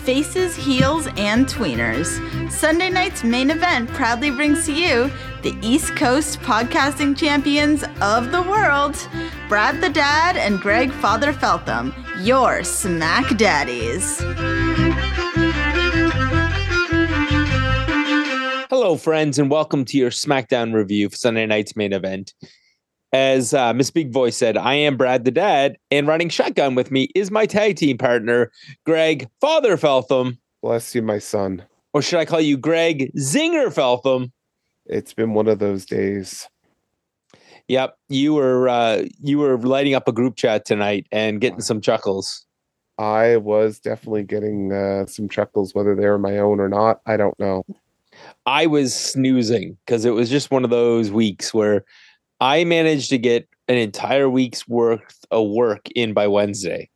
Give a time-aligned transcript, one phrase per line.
[0.00, 2.18] faces, heels, and tweeners.
[2.50, 5.10] Sunday night's main event proudly brings to you
[5.42, 8.96] the East Coast podcasting champions of the world,
[9.48, 14.20] Brad the Dad and Greg Father Feltham, your smack daddies.
[18.68, 22.34] Hello, friends, and welcome to your SmackDown review for Sunday night's main event.
[23.12, 26.92] As uh, Miss Big Voice said, I am Brad the Dad, and running shotgun with
[26.92, 28.52] me is my tag team partner,
[28.86, 30.38] Greg Father Feltham.
[30.62, 31.64] Bless you, my son.
[31.92, 34.32] Or should I call you Greg Zinger Feltham?
[34.86, 36.48] It's been one of those days.
[37.66, 41.80] Yep, you were uh, you were lighting up a group chat tonight and getting some
[41.80, 42.46] chuckles.
[42.98, 47.00] I was definitely getting uh, some chuckles, whether they were my own or not.
[47.06, 47.64] I don't know.
[48.44, 51.84] I was snoozing because it was just one of those weeks where
[52.40, 56.90] I managed to get an entire week's worth of work in by Wednesday.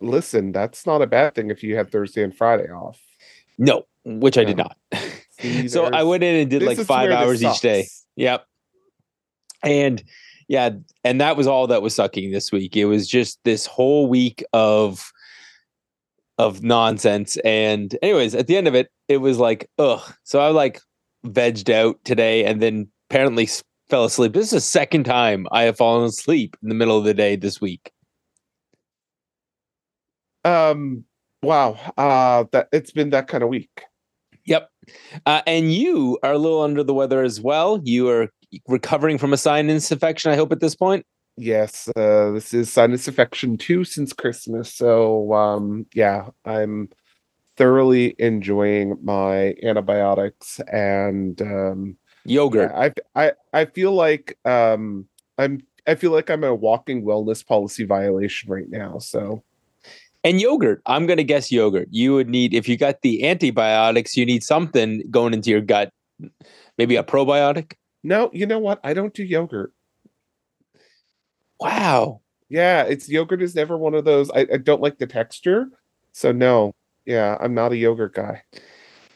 [0.00, 3.00] Listen, that's not a bad thing if you had Thursday and Friday off.
[3.58, 4.76] No, which I did not.
[5.40, 7.86] See, so I went in and did like five hours each day.
[8.16, 8.46] Yep.
[9.62, 10.02] And
[10.48, 10.70] yeah,
[11.04, 12.76] and that was all that was sucking this week.
[12.76, 15.12] It was just this whole week of
[16.38, 17.36] of nonsense.
[17.38, 20.02] And anyways, at the end of it, it was like, ugh.
[20.24, 20.80] So I like
[21.24, 23.48] vegged out today and then apparently
[23.88, 24.32] fell asleep.
[24.32, 27.36] This is the second time I have fallen asleep in the middle of the day
[27.36, 27.92] this week.
[30.44, 31.04] Um.
[31.42, 31.78] Wow.
[31.96, 32.44] Uh.
[32.52, 33.82] That it's been that kind of week.
[34.46, 34.70] Yep.
[35.24, 37.80] Uh, and you are a little under the weather as well.
[37.82, 38.32] You are
[38.68, 41.04] recovering from a sinus infection, I hope, at this point.
[41.36, 41.88] Yes.
[41.96, 42.30] Uh.
[42.30, 44.72] This is sinus infection two since Christmas.
[44.72, 45.32] So.
[45.32, 45.86] Um.
[45.94, 46.28] Yeah.
[46.44, 46.88] I'm
[47.56, 51.96] thoroughly enjoying my antibiotics and um
[52.28, 52.70] Yogurt.
[52.72, 55.06] Yeah, I I I feel like um
[55.38, 58.98] I'm I feel like I'm a walking wellness policy violation right now.
[58.98, 59.42] So
[60.24, 60.82] And yogurt.
[60.86, 61.88] I'm going to guess yogurt.
[61.90, 65.92] You would need, if you got the antibiotics, you need something going into your gut.
[66.78, 67.74] Maybe a probiotic.
[68.02, 68.80] no, you know what?
[68.82, 69.72] I don't do yogurt.
[71.60, 72.20] Wow.
[72.48, 74.30] Yeah, it's yogurt is never one of those.
[74.30, 75.68] I, I don't like the texture.
[76.12, 76.72] So no.
[77.04, 78.42] Yeah, I'm not a yogurt guy.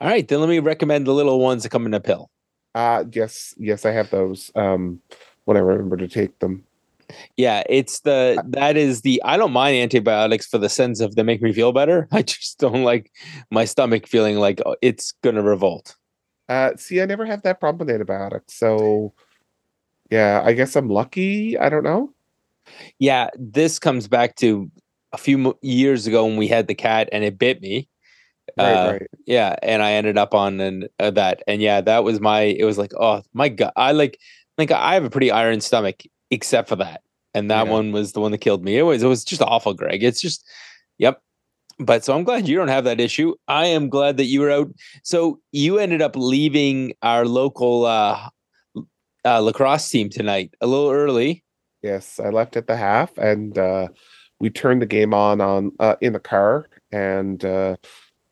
[0.00, 0.26] All right.
[0.26, 2.30] Then let me recommend the little ones that come in a pill.
[2.74, 4.50] Uh yes, yes, I have those.
[4.54, 5.00] Um
[5.44, 6.64] when I remember to take them.
[7.36, 7.64] Yeah.
[7.68, 11.42] It's the, that is the, I don't mind antibiotics for the sense of they make
[11.42, 12.06] me feel better.
[12.12, 13.10] I just don't like
[13.50, 15.96] my stomach feeling like oh, it's going to revolt.
[16.48, 18.54] Uh see, I never have that problem with antibiotics.
[18.54, 19.12] So
[20.10, 21.58] yeah, I guess I'm lucky.
[21.58, 22.12] I don't know.
[22.98, 23.30] Yeah.
[23.36, 24.70] This comes back to
[25.12, 27.88] a few years ago when we had the cat and it bit me.
[28.58, 29.06] Right, Uh, right.
[29.26, 32.64] yeah and i ended up on and uh, that and yeah that was my it
[32.64, 34.18] was like oh my god i like
[34.58, 37.02] like i have a pretty iron stomach except for that
[37.34, 37.72] and that Yeah.
[37.72, 38.76] one was the one that killed me.
[38.76, 40.02] It was it was just awful greg.
[40.02, 40.44] It's just
[40.98, 41.20] yep.
[41.78, 43.34] But so i'm glad you don't have that issue.
[43.48, 44.68] I am glad that you were out
[45.04, 48.28] so you ended up leaving our local uh,
[49.24, 51.44] uh lacrosse team tonight a little early.
[51.82, 53.88] Yes, I left at the half, and uh,
[54.38, 57.76] we turned the game on on uh, in the car and uh,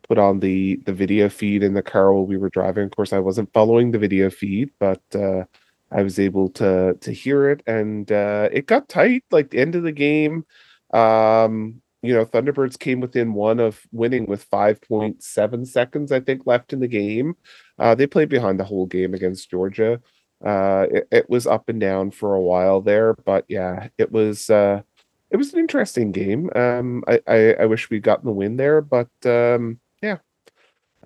[0.08, 2.84] put on the the video feed in the car while we were driving.
[2.84, 5.44] Of course, I wasn't following the video feed, but uh,
[5.90, 9.24] I was able to to hear it, and uh, it got tight.
[9.30, 10.44] Like the end of the game,
[10.92, 16.20] um, you know, Thunderbirds came within one of winning with five point seven seconds, I
[16.20, 17.36] think, left in the game.
[17.78, 20.00] Uh, they played behind the whole game against Georgia
[20.44, 24.48] uh it, it was up and down for a while there but yeah it was
[24.50, 24.80] uh
[25.30, 28.80] it was an interesting game um i i, I wish we'd gotten the win there
[28.80, 30.18] but um yeah.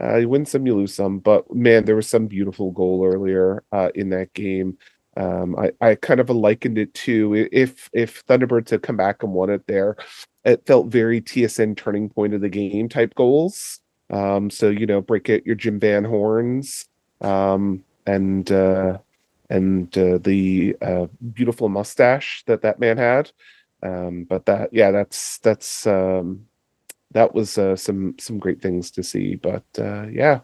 [0.01, 3.63] Uh you win some you lose some but man there was some beautiful goal earlier
[3.73, 4.79] uh in that game.
[5.17, 9.33] Um i i kind of likened it to if if thunderbirds had come back and
[9.33, 9.97] won it there
[10.45, 13.81] it felt very tsn turning point of the game type goals.
[14.11, 16.87] Um so you know break out your jim van hornes
[17.21, 18.99] um and uh
[19.51, 23.31] and uh, the uh, beautiful mustache that that man had.
[23.83, 26.47] Um, but that, yeah, that's that's um,
[27.13, 29.37] that was uh, some some great things to see.
[29.37, 30.41] But uh, yeah,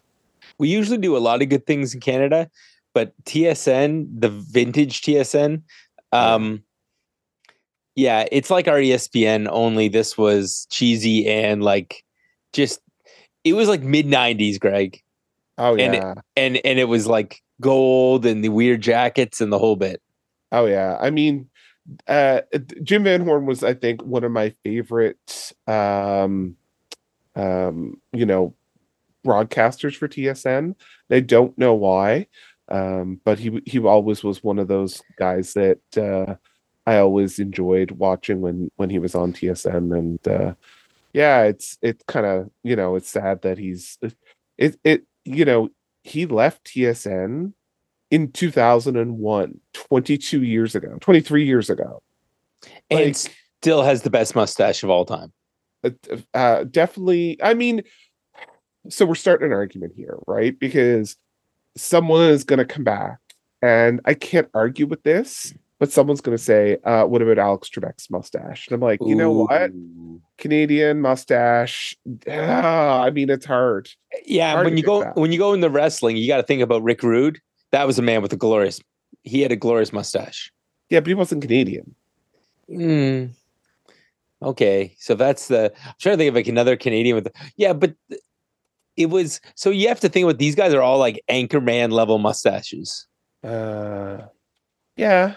[0.58, 2.50] we usually do a lot of good things in Canada,
[2.94, 5.62] but TSN, the vintage TSN,
[6.12, 6.62] um,
[7.94, 9.48] yeah, it's like our ESPN.
[9.50, 12.04] Only this was cheesy and like
[12.52, 12.80] just
[13.44, 15.02] it was like mid '90s, Greg,
[15.58, 19.52] oh And it- yeah, and and it was like gold and the weird jackets and
[19.52, 20.00] the whole bit.
[20.52, 20.96] oh yeah.
[21.00, 21.48] I mean,
[22.06, 22.42] uh,
[22.84, 26.54] Jim Van Horne was, I think, one of my favorite, um,
[27.38, 28.54] um, you know,
[29.24, 30.74] broadcasters for TSN.
[31.08, 32.26] They don't know why,
[32.68, 36.34] um, but he he always was one of those guys that uh,
[36.86, 40.54] I always enjoyed watching when when he was on TSN, and uh,
[41.12, 43.98] yeah, it's it's kind of you know it's sad that he's
[44.58, 45.70] it it you know
[46.02, 47.52] he left TSN
[48.10, 52.02] in 2001, 22 years ago, 23 years ago,
[52.90, 53.16] and Like-
[53.60, 55.32] still has the best mustache of all time.
[55.84, 55.90] Uh,
[56.34, 57.38] uh, definitely.
[57.42, 57.82] I mean,
[58.88, 60.58] so we're starting an argument here, right?
[60.58, 61.16] Because
[61.76, 63.18] someone is going to come back,
[63.62, 67.68] and I can't argue with this, but someone's going to say, uh, "What about Alex
[67.68, 69.70] Trebek's mustache?" And I'm like, you know what?
[70.38, 71.96] Canadian mustache.
[72.30, 73.88] ah, I mean, it's hard.
[74.24, 75.16] Yeah, Hard when you go that.
[75.16, 77.40] when you go into wrestling, you got to think about Rick Rude.
[77.72, 78.80] That was a man with a glorious.
[79.24, 80.52] He had a glorious mustache.
[80.90, 81.94] Yeah, but he wasn't Canadian.
[82.70, 83.30] Mm.
[84.42, 85.72] Okay, so that's the.
[85.84, 87.28] I'm trying to think of like another Canadian with.
[87.56, 87.94] Yeah, but
[88.96, 92.18] it was so you have to think about these guys are all like Anchorman level
[92.18, 93.06] mustaches.
[93.42, 94.18] Uh,
[94.96, 95.34] yeah.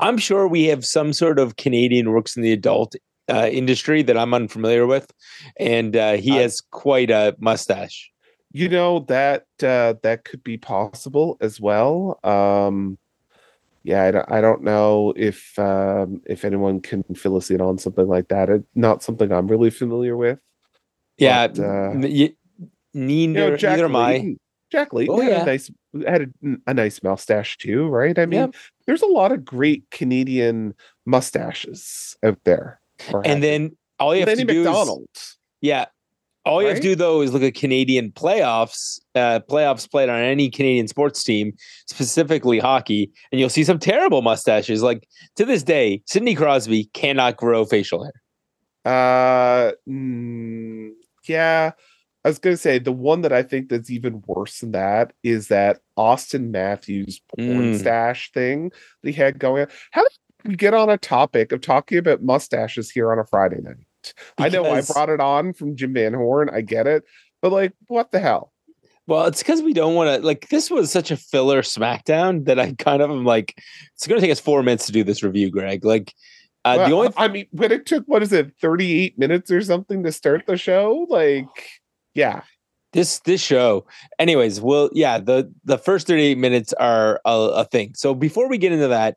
[0.00, 2.96] I'm sure we have some sort of Canadian works in the adult
[3.30, 5.10] uh, industry that I'm unfamiliar with,
[5.58, 8.10] and uh, he I- has quite a mustache.
[8.52, 12.96] you know that uh that could be possible as well um
[13.84, 17.78] yeah I don't, I don't know if um if anyone can fill us in on
[17.78, 20.38] something like that it's not something i'm really familiar with
[21.18, 22.34] Yeah, But, uh, n- y- you
[22.94, 24.36] neither, know jack neither am I.
[24.72, 25.42] jack layton Oh, had yeah.
[25.42, 25.70] a nice
[26.06, 28.46] had a, a nice mustache too right i mean Yeah.
[28.86, 30.74] there's a lot of great canadian
[31.06, 32.80] mustaches out there
[33.24, 35.86] And then all you have Lenny to do is Yeah.
[36.44, 40.20] All you have to do though is look at Canadian playoffs, uh, playoffs played on
[40.20, 41.54] any Canadian sports team,
[41.86, 44.82] specifically hockey, and you'll see some terrible mustaches.
[44.82, 48.12] Like to this day, Sidney Crosby cannot grow facial hair.
[48.84, 50.90] Uh, mm,
[51.26, 51.72] yeah.
[52.24, 55.48] I was gonna say the one that I think that's even worse than that is
[55.48, 57.78] that Auston Matthews porn Mm.
[57.78, 58.70] stash thing
[59.02, 59.68] that he had going on.
[59.92, 63.60] How did we get on a topic of talking about mustaches here on a Friday
[63.62, 63.76] night?
[64.38, 67.04] I know I brought it on from Jim Van Horne, I get it,
[67.40, 68.52] but like, what the hell?
[69.06, 70.26] Well, it's because we don't want to.
[70.26, 73.54] Like this was such a filler SmackDown that I kind of am like,
[73.94, 75.84] it's going to take us four minutes to do this review, Greg.
[75.84, 76.14] Like
[76.64, 79.60] uh, the Well, only I mean, when it took what is it, 38 minutes or
[79.60, 81.06] something to start the show?
[81.10, 81.46] Like,
[82.14, 82.42] yeah.
[82.92, 83.84] this this show
[84.20, 88.56] anyways well yeah the the first 38 minutes are a, a thing so before we
[88.56, 89.16] get into that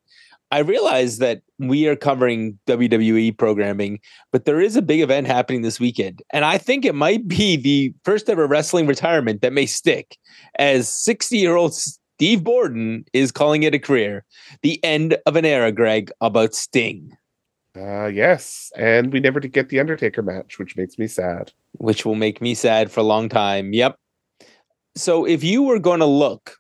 [0.52, 4.00] i realize that we are covering wwe programming
[4.32, 7.56] but there is a big event happening this weekend and i think it might be
[7.58, 10.18] the first ever wrestling retirement that may stick
[10.60, 14.24] as 60 year old steve borden is calling it a career
[14.62, 17.16] the end of an era greg about sting
[17.78, 18.72] Uh yes.
[18.76, 21.52] And we never did get the Undertaker match, which makes me sad.
[21.74, 23.72] which will make me sad for a long time.
[23.72, 24.00] Yep.
[24.96, 26.58] So if you were going to look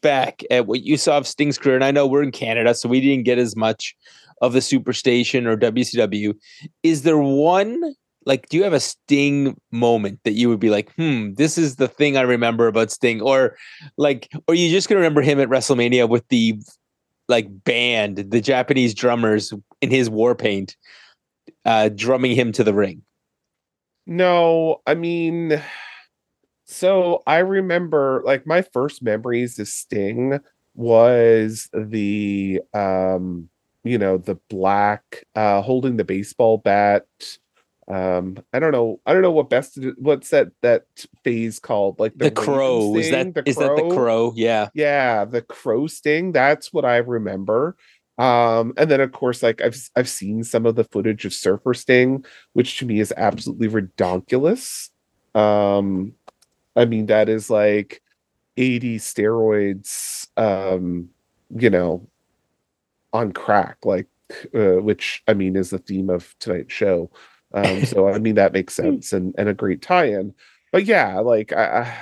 [0.00, 2.88] back at what you saw of Sting's career, and I know we're in Canada, so
[2.88, 3.94] we didn't get as much
[4.40, 6.34] of the Superstation or WCW.
[6.82, 7.94] Is there one
[8.24, 8.48] like?
[8.48, 11.88] Do you have a Sting moment that you would be like, hmm, this is the
[11.88, 13.56] thing I remember about Sting, or
[13.96, 16.60] like, or you just gonna remember him at WrestleMania with the
[17.28, 20.76] like band, the Japanese drummers in his war paint,
[21.64, 23.02] uh, drumming him to the ring.
[24.06, 25.62] No, I mean,
[26.72, 30.40] so I remember like my first memories of Sting
[30.74, 33.48] was the um,
[33.84, 37.06] you know, the black uh holding the baseball bat.
[37.88, 40.86] Um, I don't know, I don't know what best what's that that
[41.24, 41.98] phase called?
[42.00, 43.32] Like the, Raven crow is Sting?
[43.32, 47.76] that is that the crow yeah yeah the crow sting that's what i remember
[48.18, 51.74] um and then of course like i've i've seen some of the footage of surfer
[51.74, 54.90] sting which to me is absolutely redonkulous
[55.34, 56.12] um
[56.76, 58.02] i mean that is like
[58.56, 61.08] 80 steroids um
[61.50, 62.06] you know
[63.12, 64.06] on crack like
[64.54, 67.10] uh, which i mean is the theme of tonight's show.
[67.54, 70.34] Um so i mean that makes sense and and a great tie-in.
[70.72, 71.96] But yeah like i, I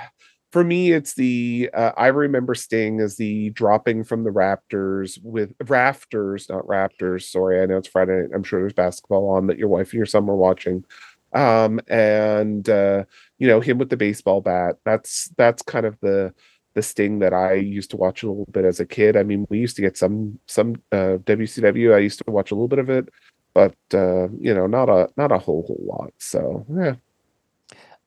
[0.52, 5.52] for me it's the uh, i remember sting as the dropping from the raptors with
[5.66, 9.58] rafters not raptors sorry i know it's friday night i'm sure there's basketball on that
[9.58, 10.84] your wife and your son were watching
[11.32, 13.04] um and uh
[13.38, 16.32] you know him with the baseball bat that's that's kind of the
[16.74, 19.16] the sting that i used to watch a little bit as a kid.
[19.16, 22.54] I mean we used to get some some uh wcw i used to watch a
[22.54, 23.08] little bit of it
[23.54, 26.12] but uh you know not a not a whole whole lot.
[26.18, 26.94] So yeah.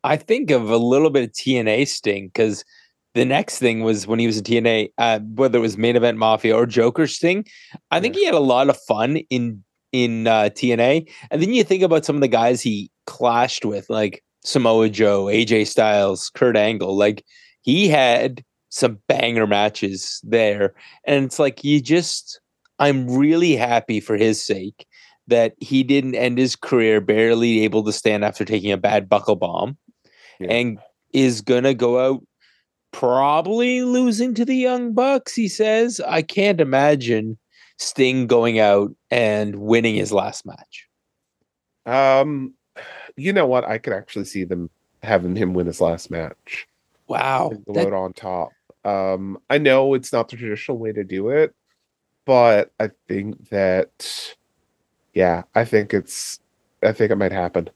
[0.06, 2.66] I think of a little bit of tna sting because
[3.14, 6.18] the next thing was when he was in tna uh, whether it was main event
[6.18, 7.46] mafia or joker sting
[7.92, 9.63] i think he had a lot of fun in
[9.94, 13.90] in uh, tna and then you think about some of the guys he clashed with
[13.90, 17.24] like samoa joe aj styles kurt angle like
[17.62, 20.74] he had some banger matches there
[21.06, 22.42] and it's like you just
[22.80, 24.86] i'm really happy for his sake
[25.28, 29.38] that he didn't end his career barely able to stand after taking a bad buckle
[29.38, 29.78] bomb
[30.40, 30.52] Yeah.
[30.52, 30.80] and
[31.14, 32.26] is going to go out
[32.92, 36.00] probably losing to the Young Bucks, he says.
[36.08, 37.38] I can't imagine
[37.78, 40.88] Sting going out and winning his last match.
[41.86, 42.54] Um,
[43.16, 43.66] you know what?
[43.66, 44.70] I could actually see them
[45.02, 46.68] having him win his last match.
[47.08, 47.52] Wow.
[47.68, 48.52] go that- out on top.
[48.86, 51.56] Um, I know it's not the traditional way to do it,
[52.26, 54.36] but I think that,
[55.14, 56.40] yeah, I think it's,
[56.84, 57.70] I think it might happen.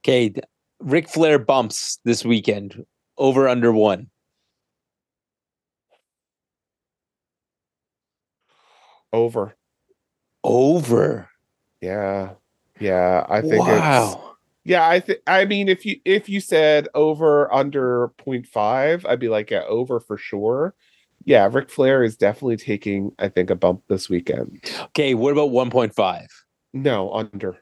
[0.00, 0.32] Okay,
[0.78, 2.86] Ric Flair bumps this weekend
[3.18, 4.08] over under one.
[9.12, 9.56] Over.
[10.44, 11.28] Over.
[11.80, 12.30] Yeah,
[12.80, 13.26] yeah.
[13.28, 14.36] I think it's wow.
[14.64, 14.88] yeah.
[14.88, 19.50] I think I mean if you if you said over under 0.5, I'd be like
[19.50, 20.74] yeah, over for sure.
[21.24, 24.60] Yeah, Ric Flair is definitely taking I think a bump this weekend.
[24.86, 26.26] Okay, what about 1.5?
[26.72, 27.58] No, under.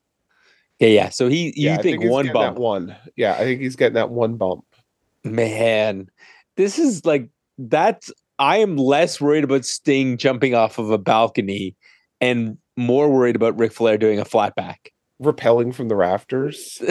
[0.81, 1.11] Okay, yeah.
[1.11, 2.59] So he you yeah, I think, one bump.
[2.59, 2.97] One.
[3.17, 4.65] Yeah, I think he's getting that one bump.
[5.25, 6.09] Man,
[6.57, 7.29] this is like
[7.59, 11.77] that's I am less worried about Sting jumping off of a balcony
[12.21, 14.77] and more worried about Ric Flair doing a flatback.
[15.21, 16.83] Repelling from the rafters.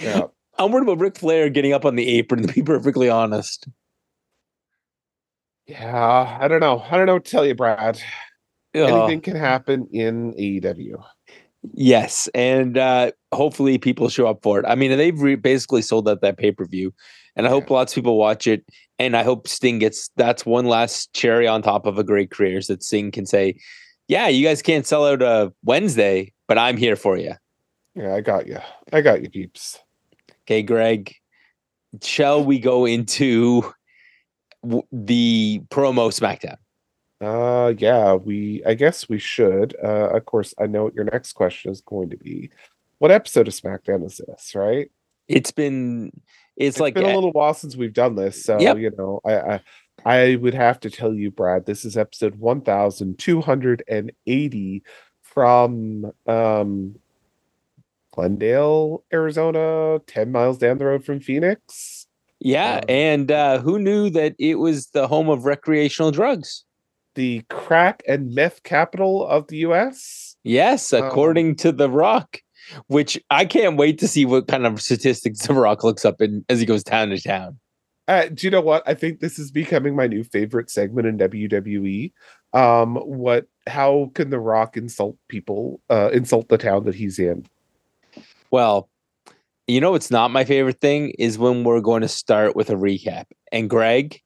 [0.00, 0.24] Yeah.
[0.58, 3.66] I'm worried about Ric Flair getting up on the apron, to be perfectly honest.
[5.66, 6.84] Yeah, I don't know.
[6.90, 8.02] I don't know what to tell you, Brad.
[8.74, 8.80] Ugh.
[8.82, 11.02] Anything can happen in AEW.
[11.72, 14.64] Yes, and uh, hopefully people show up for it.
[14.66, 16.92] I mean, they've re- basically sold out that pay per view,
[17.36, 18.64] and I hope lots of people watch it.
[19.00, 22.60] And I hope Sting gets that's one last cherry on top of a great career,
[22.60, 23.58] so that Sting can say,
[24.08, 27.32] "Yeah, you guys can't sell out a Wednesday, but I'm here for you."
[27.94, 28.58] Yeah, I got you.
[28.92, 29.78] I got you, peeps.
[30.42, 31.14] Okay, Greg,
[32.02, 33.72] shall we go into
[34.62, 36.58] w- the promo SmackDown?
[37.22, 38.62] Uh, yeah, we.
[38.66, 39.74] I guess we should.
[39.82, 42.50] Uh, of course, I know what your next question is going to be.
[42.98, 44.54] What episode of SmackDown is this?
[44.54, 44.90] Right?
[45.26, 46.12] It's been
[46.60, 48.78] it's, It's like been a uh, little while since we've done this, so Yep.
[48.78, 49.60] you know, I, I
[50.04, 54.12] I would have to tell you, Brad, this is episode one thousand two hundred and
[54.26, 54.82] eighty
[55.22, 56.94] from um
[58.12, 62.06] Glendale, Arizona, ten miles down the road from Phoenix.
[62.40, 66.64] yeah, um, and uh, who knew that it was the home of recreational drugs?
[67.16, 70.36] the crack and meth capital of the US.
[70.44, 72.38] Yes, Um, according to The Rock,
[72.88, 76.44] which I can't wait to see what kind of statistics The Rock looks up in
[76.48, 77.58] as he goes town to town.
[78.08, 78.82] Uh, do you know what?
[78.86, 82.12] I think this is becoming my new favorite segment in WWE.
[82.52, 83.46] Um, what?
[83.68, 85.80] How can The Rock insult people?
[85.88, 87.46] Uh, insult the town that he's in?
[88.50, 88.88] Well,
[89.68, 92.74] you know it's not my favorite thing is when we're going to start with a
[92.74, 93.26] recap.
[93.52, 94.20] And Greg,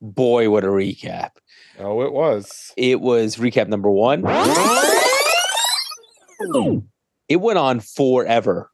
[0.00, 1.30] boy, what a recap.
[1.78, 2.72] Oh, it was.
[2.76, 4.22] It was recap number one.
[7.28, 8.70] It went on forever.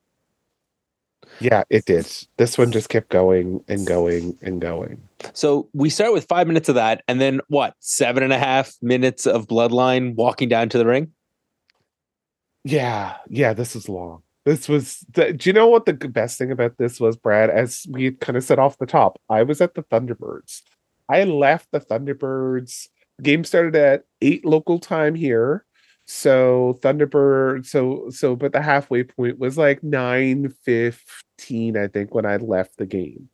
[1.40, 2.06] Yeah, it did.
[2.36, 5.02] This one just kept going and going and going.
[5.32, 7.74] So we start with five minutes of that, and then what?
[7.80, 11.12] Seven and a half minutes of bloodline walking down to the ring.
[12.62, 14.22] Yeah, yeah, this is long.
[14.44, 15.04] This was.
[15.12, 17.50] The, do you know what the best thing about this was, Brad?
[17.50, 20.62] As we kind of said off the top, I was at the Thunderbirds.
[21.08, 22.88] I left the Thunderbirds.
[23.22, 25.64] Game started at eight local time here,
[26.06, 27.66] so Thunderbird.
[27.66, 32.76] So so, but the halfway point was like nine fifteen, I think, when I left
[32.76, 33.28] the game,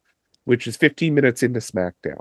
[0.44, 2.20] which is fifteen minutes into SmackDown.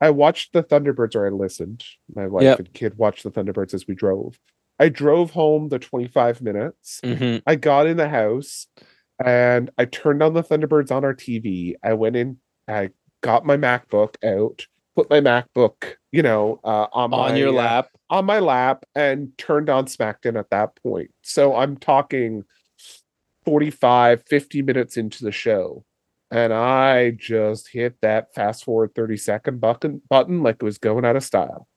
[0.00, 1.84] I watched the Thunderbirds, or I listened.
[2.14, 2.58] My wife Yep.
[2.58, 4.38] and kid watched the Thunderbirds as we drove.
[4.78, 7.00] I drove home the 25 minutes.
[7.04, 7.38] Mm-hmm.
[7.46, 8.66] I got in the house
[9.24, 11.74] and I turned on the Thunderbirds on our TV.
[11.82, 12.90] I went in, I
[13.22, 17.52] got my MacBook out, put my MacBook, you know, uh, on, On my, your uh,
[17.52, 17.88] lap.
[18.14, 21.10] On my lap and turned on SmackDown at that point.
[21.22, 22.44] So I'm talking
[23.44, 25.84] 45, 50 minutes into the show.
[26.30, 31.04] And I just hit that fast forward 30 second button button like it was going
[31.04, 31.68] out of style.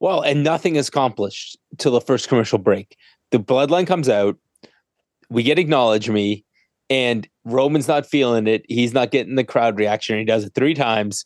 [0.00, 2.96] Well, and nothing is accomplished till the first commercial break.
[3.30, 4.36] The bloodline comes out.
[5.30, 6.44] We get acknowledge me,
[6.90, 8.64] and Roman's not feeling it.
[8.68, 10.18] He's not getting the crowd reaction.
[10.18, 11.24] He does it three times,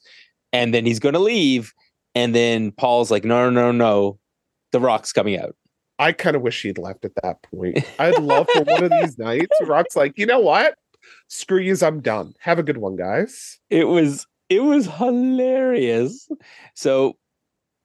[0.53, 1.73] and then he's going to leave.
[2.15, 4.19] And then Paul's like, "No, no, no, no,
[4.73, 5.55] the Rock's coming out."
[5.99, 7.79] I kind of wish he'd left at that point.
[7.99, 9.57] I'd love for one of these nights.
[9.63, 10.75] Rock's like, you know what?
[11.29, 12.35] Screw yous, I'm done.
[12.41, 13.59] Have a good one, guys.
[13.71, 16.29] It was it was hilarious.
[16.75, 17.17] So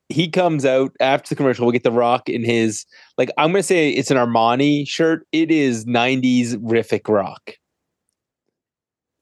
[0.09, 1.65] he comes out after the commercial.
[1.67, 2.85] We get the Rock in his
[3.17, 5.27] like I'm gonna say it's an Armani shirt.
[5.31, 7.53] It is '90s rific rock.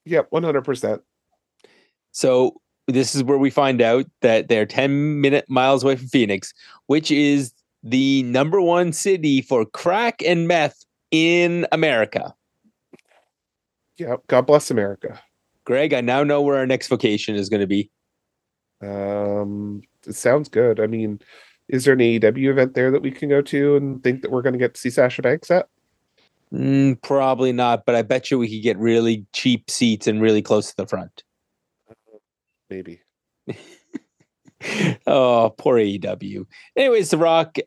[0.05, 0.99] Yep, 100%.
[2.11, 6.53] So this is where we find out that they're 10 minute miles away from Phoenix,
[6.87, 12.33] which is the number one city for crack and meth in America.
[13.97, 15.21] Yeah, God bless America.
[15.63, 17.89] Greg, I now know where our next vacation is going to be.
[18.81, 20.79] Um, it sounds good.
[20.79, 21.19] I mean,
[21.69, 24.41] is there an AEW event there that we can go to and think that we're
[24.41, 25.67] going to get to see Sasha Banks at?
[26.53, 30.41] Mm, probably not, but I bet you we could get really cheap seats and really
[30.41, 31.23] close to the front.
[32.69, 33.01] Maybe.
[35.07, 36.45] oh, poor AEW.
[36.75, 37.57] Anyways, The Rock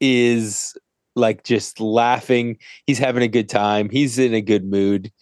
[0.00, 0.76] is
[1.14, 2.58] like just laughing.
[2.86, 3.88] He's having a good time.
[3.90, 5.12] He's in a good mood.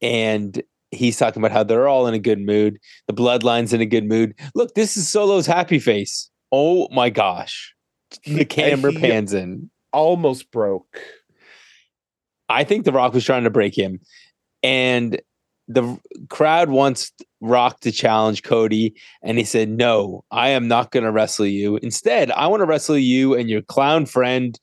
[0.00, 2.78] And he's talking about how they're all in a good mood.
[3.06, 4.34] The bloodline's in a good mood.
[4.54, 6.30] Look, this is Solo's happy face.
[6.52, 7.74] Oh my gosh.
[8.24, 9.70] The camera pans in.
[9.92, 11.00] Almost broke.
[12.48, 14.00] I think The Rock was trying to break him.
[14.62, 15.20] And
[15.68, 15.98] the
[16.30, 18.94] crowd wants Rock to challenge Cody.
[19.22, 21.76] And he said, No, I am not going to wrestle you.
[21.76, 24.58] Instead, I want to wrestle you and your clown friend,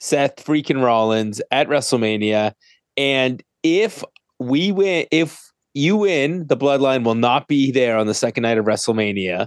[0.00, 2.54] Seth freaking Rollins, at WrestleMania.
[2.96, 4.02] And if
[4.38, 5.40] we win, if
[5.74, 9.46] you win, the bloodline will not be there on the second night of WrestleMania.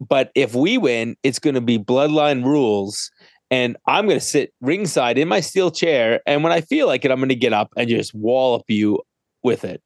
[0.00, 3.10] But if we win, it's going to be bloodline rules.
[3.50, 6.20] And I'm going to sit ringside in my steel chair.
[6.26, 9.00] And when I feel like it, I'm going to get up and just wallop you
[9.42, 9.82] with it.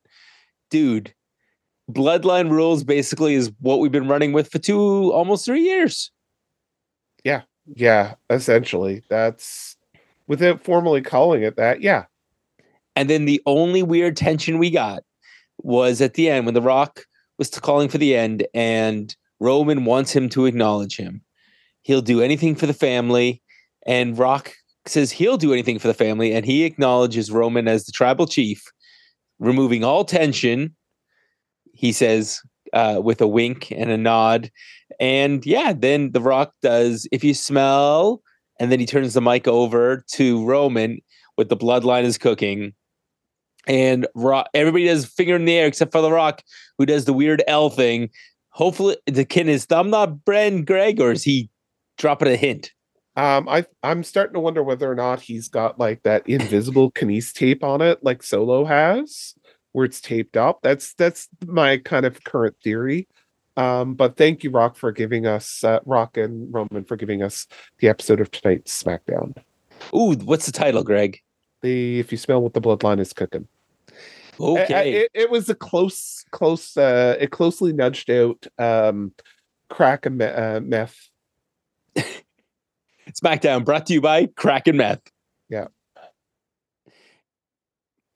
[0.73, 1.13] Dude,
[1.91, 6.11] bloodline rules basically is what we've been running with for two, almost three years.
[7.25, 7.43] Yeah.
[7.77, 8.15] Yeah.
[8.31, 9.77] Essentially, that's
[10.29, 11.83] without formally calling it that.
[11.83, 12.07] Yeah.
[12.97, 15.03] And then the only weird tension we got
[15.59, 17.05] was at the end when The Rock
[17.37, 21.21] was calling for the end and Roman wants him to acknowledge him.
[21.83, 23.43] He'll do anything for the family.
[23.87, 24.55] And Rock
[24.87, 26.33] says he'll do anything for the family.
[26.33, 28.65] And he acknowledges Roman as the tribal chief,
[29.43, 30.75] removing all tension.
[31.75, 32.41] He says
[32.73, 34.51] uh, with a wink and a nod.
[35.01, 38.23] And yeah, then The Rock does, if you smell,
[38.61, 40.99] and then he turns the mic over to Roman
[41.37, 42.75] with the bloodline is cooking
[43.67, 46.43] and rock, everybody does finger in the air except for the Rock,
[46.79, 48.11] who does the weird L thing.
[48.51, 51.49] Hopefully, the can his thumb not Bren Greg, or is he
[51.97, 52.73] dropping a hint?
[53.15, 57.33] Um, I I'm starting to wonder whether or not he's got like that invisible kinese
[57.33, 59.35] tape on it, like Solo has,
[59.73, 60.61] where it's taped up.
[60.63, 63.09] That's that's my kind of current theory.
[63.57, 67.47] Um, but thank you, Rock, for giving us uh, Rock and Roman for giving us
[67.79, 69.37] the episode of tonight's SmackDown.
[69.95, 71.21] Ooh, what's the title, Greg?
[71.61, 73.47] The if you smell what the bloodline is cooking.
[74.41, 74.95] Okay.
[74.95, 76.77] It, it, was a close, close.
[76.77, 79.13] Uh, it closely nudged out um,
[79.69, 80.97] crack and me- uh, meth.
[83.13, 85.03] SmackDown brought to you by Crack and Meth.
[85.49, 85.67] Yeah.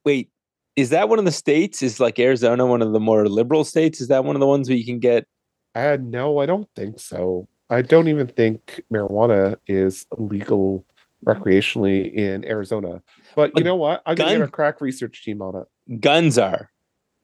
[0.04, 0.30] Wait,
[0.76, 1.82] is that one of the states?
[1.82, 4.00] Is like Arizona one of the more liberal states?
[4.00, 5.26] Is that one of the ones where you can get?
[5.74, 7.48] Uh, no, I don't think so.
[7.68, 10.86] I don't even think marijuana is legal
[11.24, 13.02] recreationally in Arizona.
[13.34, 14.02] But, but you know what?
[14.06, 16.00] I'm gonna get a crack research team on it.
[16.00, 16.70] Guns are.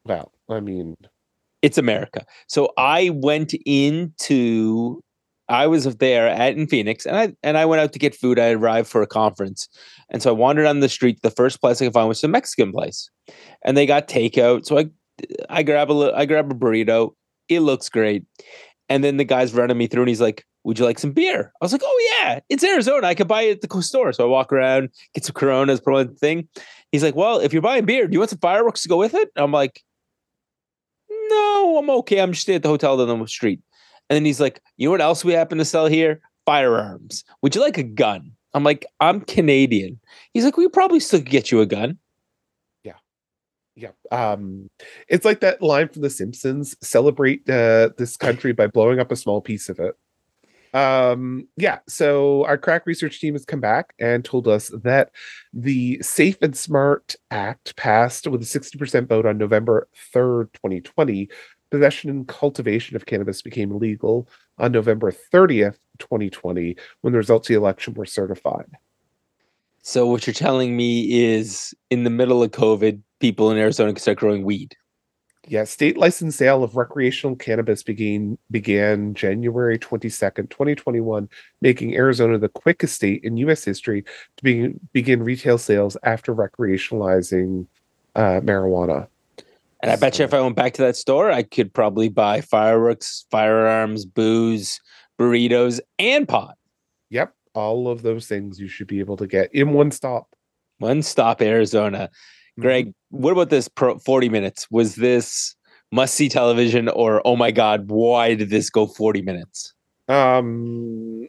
[0.05, 0.97] Well, I mean,
[1.61, 2.25] it's America.
[2.47, 5.01] So I went into
[5.53, 8.39] I was there at in Phoenix and I and I went out to get food.
[8.39, 9.69] I arrived for a conference.
[10.09, 11.21] And so I wandered on the street.
[11.21, 13.11] The first place I could find was a Mexican place.
[13.63, 14.65] And they got takeout.
[14.65, 14.89] So I
[15.49, 17.13] I grab a I grab a burrito.
[17.49, 18.23] It looks great.
[18.89, 21.51] And then the guy's running me through and he's like, Would you like some beer?
[21.61, 23.05] I was like, Oh yeah, it's Arizona.
[23.05, 24.11] I could buy it at the store.
[24.11, 26.47] So I walk around, get some coronas, put on the thing.
[26.91, 29.13] He's like, Well, if you're buying beer, do you want some fireworks to go with
[29.13, 29.29] it?
[29.35, 29.83] I'm like,
[31.11, 32.21] No, I'm okay.
[32.21, 33.61] I'm just staying at the hotel down the street.
[34.13, 36.21] And then he's like, you know what else we happen to sell here?
[36.45, 37.23] Firearms.
[37.41, 38.33] Would you like a gun?
[38.53, 39.99] I'm like, I'm Canadian.
[40.35, 41.97] He's like, we probably still get you a gun.
[42.83, 42.97] Yeah.
[43.75, 43.89] Yeah.
[44.11, 44.69] Um,
[45.07, 49.15] it's like that line from The Simpsons celebrate uh, this country by blowing up a
[49.15, 49.95] small piece of it.
[50.75, 55.11] Um, yeah, so our crack research team has come back and told us that
[55.53, 61.29] the Safe and Smart Act passed with a 60% vote on November 3rd, 2020,
[61.73, 67.53] possession and cultivation of cannabis became legal on November 30th, 2020, when the results of
[67.55, 68.69] the election were certified.
[69.81, 73.99] So, what you're telling me is in the middle of COVID, people in Arizona can
[73.99, 74.75] start growing weed.
[75.47, 81.27] Yeah, state licensed sale of recreational cannabis began began January 22nd, 2021,
[81.59, 87.65] making Arizona the quickest state in US history to begin, begin retail sales after recreationalizing
[88.15, 89.07] uh, marijuana.
[89.83, 92.39] And I bet you if I went back to that store, I could probably buy
[92.39, 94.79] fireworks, firearms, booze,
[95.19, 96.55] burritos, and pot.
[97.09, 97.33] Yep.
[97.53, 100.29] All of those things you should be able to get in one stop.
[100.77, 102.09] One stop, Arizona.
[102.57, 103.21] Greg, mm-hmm.
[103.21, 104.71] what about this pro 40 minutes?
[104.71, 105.53] Was this
[105.91, 109.73] must see television or oh my God, why did this go 40 minutes?
[110.07, 111.27] Um,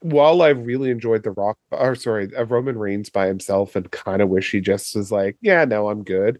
[0.00, 4.20] while I really enjoyed the Rock, or sorry, uh, Roman Reigns by himself, and kind
[4.20, 6.38] of wish he just was like, yeah, no, I'm good,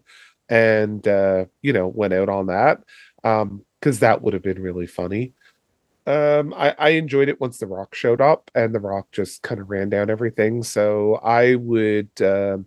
[0.49, 2.83] and uh, you know, went out on that,
[3.23, 5.33] um, because that would have been really funny.
[6.05, 9.59] Um, I, I enjoyed it once The Rock showed up, and The Rock just kind
[9.59, 10.63] of ran down everything.
[10.63, 12.65] So I would, um,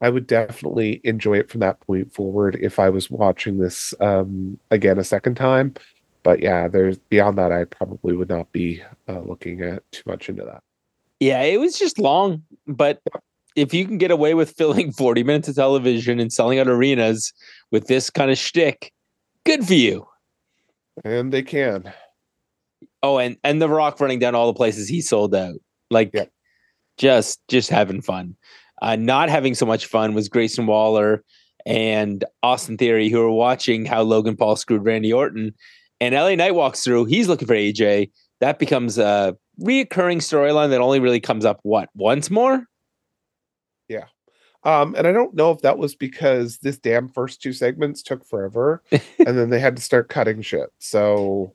[0.00, 4.58] I would definitely enjoy it from that point forward if I was watching this um
[4.70, 5.74] again a second time
[6.26, 10.28] but yeah, there's beyond that, I probably would not be uh, looking at too much
[10.28, 10.60] into that.
[11.20, 13.00] Yeah, it was just long, but
[13.56, 17.32] if you can get away with filling 40 minutes of television and selling out arenas
[17.72, 18.92] with this kind of shtick,
[19.44, 20.06] good for you.
[21.04, 21.92] And they can.
[23.02, 25.56] Oh, and and The Rock running down all the places he sold out,
[25.90, 26.24] like yeah.
[26.98, 28.36] just just having fun.
[28.82, 31.22] Uh, not having so much fun was Grayson Waller
[31.64, 35.54] and Austin Theory, who were watching how Logan Paul screwed Randy Orton
[36.00, 37.06] and LA Knight walks through.
[37.06, 38.10] He's looking for AJ.
[38.40, 42.66] That becomes a reoccurring storyline that only really comes up what once more.
[43.88, 44.06] Yeah.
[44.64, 48.24] Um, and I don't know if that was because this damn first two segments took
[48.24, 50.70] forever and then they had to start cutting shit.
[50.80, 51.54] So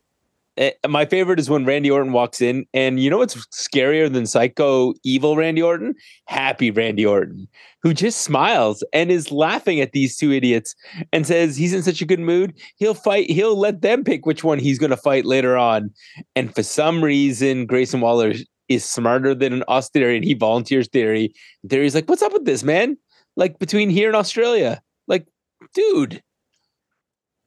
[0.57, 4.25] Eh, my favorite is when Randy Orton walks in, and you know what's scarier than
[4.25, 5.95] psycho evil Randy Orton?
[6.25, 7.47] Happy Randy Orton,
[7.81, 10.75] who just smiles and is laughing at these two idiots
[11.13, 12.53] and says he's in such a good mood.
[12.75, 15.89] He'll fight, he'll let them pick which one he's going to fight later on.
[16.35, 18.33] And for some reason, Grayson Waller
[18.75, 21.33] is smarter than an Austin Theory, and he volunteers Theory.
[21.67, 22.97] Theory's like, What's up with this, man?
[23.35, 24.81] Like between here and Australia?
[25.07, 25.27] Like,
[25.73, 26.21] dude.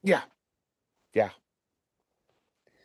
[0.03, 0.23] Yeah.
[1.13, 1.31] Yeah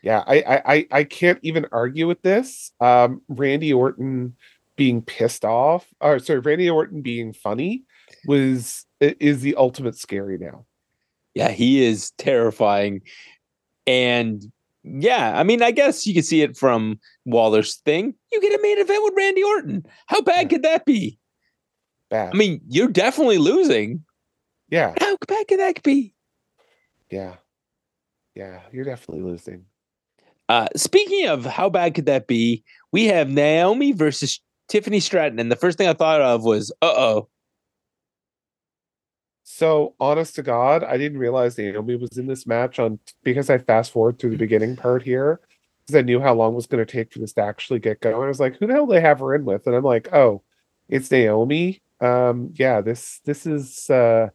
[0.02, 2.72] yeah, I, I I can't even argue with this.
[2.80, 4.36] Um, Randy Orton
[4.76, 7.84] being pissed off, or sorry, Randy Orton being funny
[8.26, 10.66] was is the ultimate scary now.
[11.34, 13.02] Yeah, he is terrifying,
[13.86, 14.42] and
[14.84, 18.16] yeah, I mean, I guess you can see it from Waller's thing.
[18.32, 19.86] You get a main event with Randy Orton.
[20.08, 20.48] How bad yeah.
[20.48, 21.20] could that be?
[22.10, 22.34] Bad.
[22.34, 24.04] I mean, you're definitely losing.
[24.70, 24.94] Yeah.
[25.00, 26.14] How bad could that be?
[27.12, 27.36] Yeah.
[28.36, 29.66] Yeah, you're definitely losing.
[30.48, 35.52] Uh, speaking of how bad could that be, we have Naomi versus Tiffany Stratton, and
[35.52, 37.30] the first thing I thought of was, uh oh.
[39.60, 43.58] So honest to God, I didn't realize Naomi was in this match on because I
[43.58, 45.42] fast forward through the beginning part here
[45.82, 48.00] because I knew how long it was going to take for this to actually get
[48.00, 48.16] going.
[48.16, 49.68] I was like, who the hell do they have her in with?
[49.68, 50.44] And I'm like, oh,
[50.88, 51.82] it's Naomi.
[52.00, 54.30] Um, yeah, this this is uh,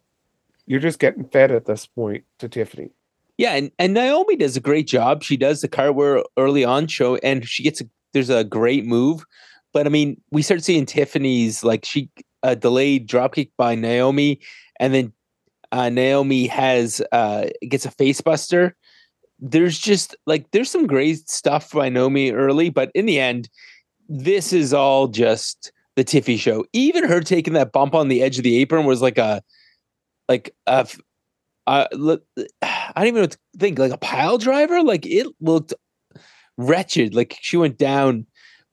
[0.67, 2.91] you're just getting fed at this point to Tiffany.
[3.39, 5.23] Yeah, and, and Naomi does a great job.
[5.23, 9.25] She does the cartwheel early on show, and she gets a there's a great move.
[9.73, 12.11] But I mean, we start seeing Tiffany's like she
[12.45, 14.39] a delayed dropkick by Naomi,
[14.79, 15.13] and then
[15.71, 18.73] uh, Naomi has uh, gets a facebuster.
[19.39, 23.49] There's just like there's some great stuff by Naomi early, but in the end,
[24.07, 26.65] this is all just the Tiffy show.
[26.71, 29.41] Even her taking that bump on the edge of the apron was like a
[30.29, 30.87] like a
[31.67, 33.79] uh, I don't even think.
[33.79, 35.73] Like a pile driver, like it looked
[36.57, 37.15] wretched.
[37.15, 38.27] Like she went down,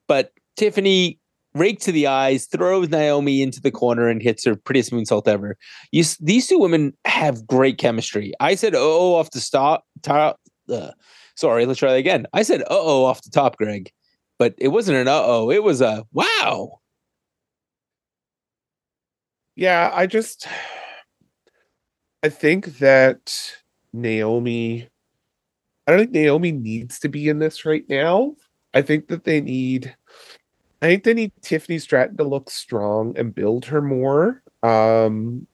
[0.07, 1.19] but Tiffany
[1.55, 5.57] raked to the eyes, throws Naomi into the corner, and hits her prettiest moonsault ever.
[5.93, 8.33] You, these two women have great chemistry.
[8.41, 10.93] I said, "Oh, off the stop." Top, uh,
[11.37, 12.27] sorry, let's try that again.
[12.33, 13.91] I said, "Uh oh," off the top, Greg,
[14.39, 16.79] but it wasn't an "uh oh." It was a "wow."
[19.57, 20.47] Yeah, I just
[22.23, 23.35] I think that
[23.93, 24.89] Naomi,
[25.87, 28.37] I don't think Naomi needs to be in this right now.
[28.75, 29.95] I think that they need,
[30.83, 34.43] I think they need Tiffany Stratton to look strong and build her more.
[34.63, 35.47] Um,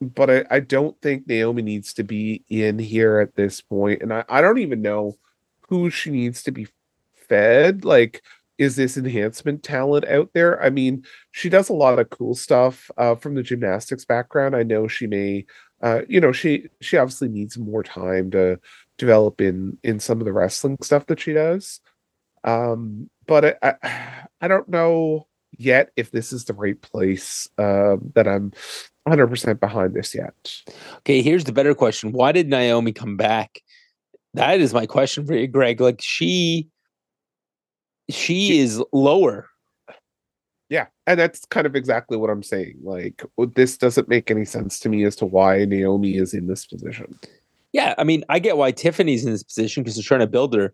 [0.00, 4.00] but I, I don't think Naomi needs to be in here at this point.
[4.00, 5.16] And I, I don't even know
[5.68, 6.68] who she needs to be
[7.28, 7.84] fed.
[7.84, 8.22] Like,
[8.56, 10.62] is this enhancement talent out there?
[10.62, 14.54] I mean, she does a lot of cool stuff uh, from the gymnastics background.
[14.56, 15.46] I know she may
[15.82, 18.60] uh, you know, she she obviously needs more time to
[18.98, 21.80] develop in in some of the wrestling stuff that she does.
[22.44, 27.96] Um, but I, I, I don't know yet if this is the right place uh,
[28.14, 28.52] that I'm
[29.08, 30.34] 100% behind this yet.
[30.98, 32.10] Okay, here's the better question.
[32.10, 33.60] Why did Naomi come back?
[34.34, 35.80] That is my question for you, Greg.
[35.80, 36.68] Like she
[38.08, 39.46] she is lower
[40.70, 42.78] yeah, and that's kind of exactly what I'm saying.
[42.82, 43.24] Like,
[43.56, 47.18] this doesn't make any sense to me as to why Naomi is in this position.
[47.72, 50.54] Yeah, I mean, I get why Tiffany's in this position because they're trying to build
[50.54, 50.72] her,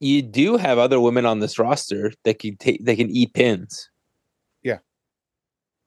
[0.00, 3.88] you do have other women on this roster that can take they can eat pins.
[4.62, 4.78] Yeah.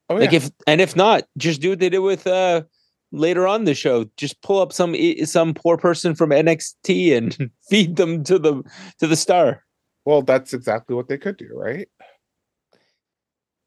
[0.10, 0.38] Oh, like yeah.
[0.38, 2.64] if and if not, just do what they did with uh
[3.12, 4.06] later on the show.
[4.16, 4.96] Just pull up some
[5.26, 8.64] some poor person from NXT and feed them to the
[9.00, 9.64] to the star.
[10.06, 11.88] Well, that's exactly what they could do, right?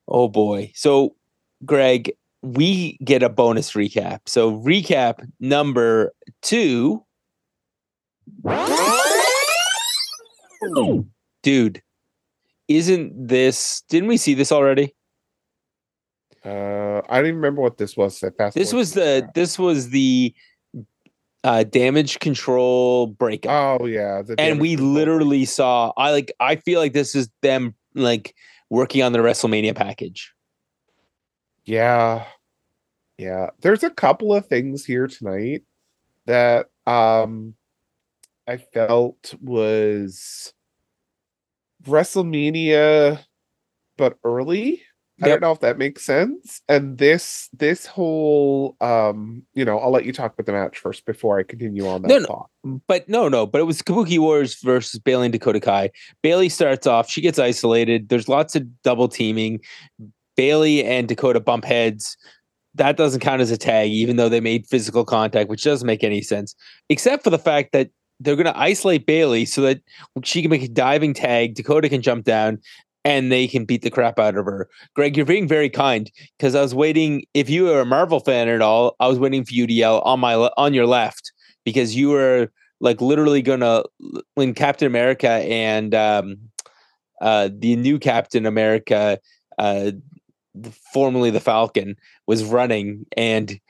[0.08, 0.72] Oh boy.
[0.74, 1.16] So,
[1.64, 4.20] Greg, we get a bonus recap.
[4.26, 7.02] So, recap number two.
[11.42, 11.82] Dude,
[12.68, 13.82] isn't this?
[13.88, 14.94] Didn't we see this already?
[16.44, 18.22] Uh, I don't even remember what this was.
[18.54, 19.34] This was the that.
[19.34, 20.34] this was the
[21.44, 23.80] uh damage control breakup.
[23.80, 24.92] Oh yeah, the and we control.
[24.92, 28.34] literally saw I like I feel like this is them like
[28.70, 30.32] working on the WrestleMania package.
[31.64, 32.24] Yeah.
[33.18, 33.50] Yeah.
[33.60, 35.62] There's a couple of things here tonight
[36.26, 37.54] that um
[38.46, 40.52] I felt was
[41.84, 43.20] WrestleMania
[43.96, 44.82] but early.
[45.22, 46.60] I don't know if that makes sense.
[46.68, 51.06] And this this whole um, you know, I'll let you talk about the match first
[51.06, 52.26] before I continue on that No, no.
[52.26, 52.50] thought.
[52.86, 55.90] But no, no, but it was Kabuki Warriors versus Bayley and Dakota Kai.
[56.22, 58.10] Bayley starts off, she gets isolated.
[58.10, 59.60] There's lots of double teaming.
[60.36, 62.18] Bayley and Dakota bump heads.
[62.74, 66.04] That doesn't count as a tag, even though they made physical contact, which doesn't make
[66.04, 66.54] any sense,
[66.90, 67.88] except for the fact that
[68.20, 69.80] they're going to isolate Bayley so that
[70.24, 71.54] she can make a diving tag.
[71.54, 72.58] Dakota can jump down
[73.04, 74.68] and they can beat the crap out of her.
[74.94, 77.24] Greg, you're being very kind because I was waiting.
[77.34, 80.00] If you were a Marvel fan at all, I was waiting for you to yell
[80.00, 81.30] on my on your left
[81.64, 82.50] because you were
[82.80, 83.84] like literally gonna
[84.34, 86.36] when Captain America and um,
[87.20, 89.20] uh, the new Captain America,
[89.58, 89.92] uh,
[90.92, 91.94] formerly the Falcon,
[92.26, 93.60] was running, and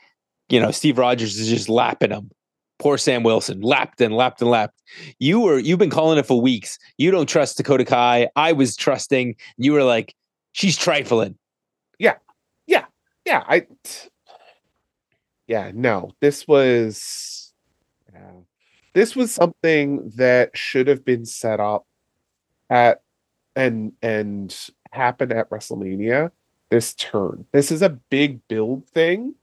[0.49, 2.31] you know Steve Rogers is just lapping him.
[2.79, 4.83] Poor Sam Wilson, lapped and lapped and lapped.
[5.19, 6.79] You were you've been calling it for weeks.
[6.99, 8.29] You don't trust Dakota Kai.
[8.37, 9.35] I was trusting.
[9.57, 10.15] You were like,
[10.53, 11.37] she's trifling.
[11.99, 12.15] yeah
[12.67, 12.85] yeah,
[13.25, 13.45] yeah.
[13.47, 13.67] i
[15.47, 17.53] yeah no this was
[18.95, 21.87] this was something that should have been set up
[22.71, 23.03] at
[23.55, 24.57] and and
[24.93, 26.31] happened at wrestlemania
[26.71, 29.35] this turn this is a big build thing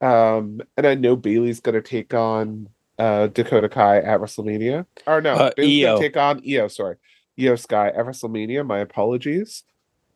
[0.00, 4.86] um and i know bayley's gonna take on uh dakota kai at wrestlemania.
[5.06, 6.96] Or no Uh, bayley's gonna take on iyo sorry.
[7.38, 9.64] Iyo sky at wrestlemania my apologies.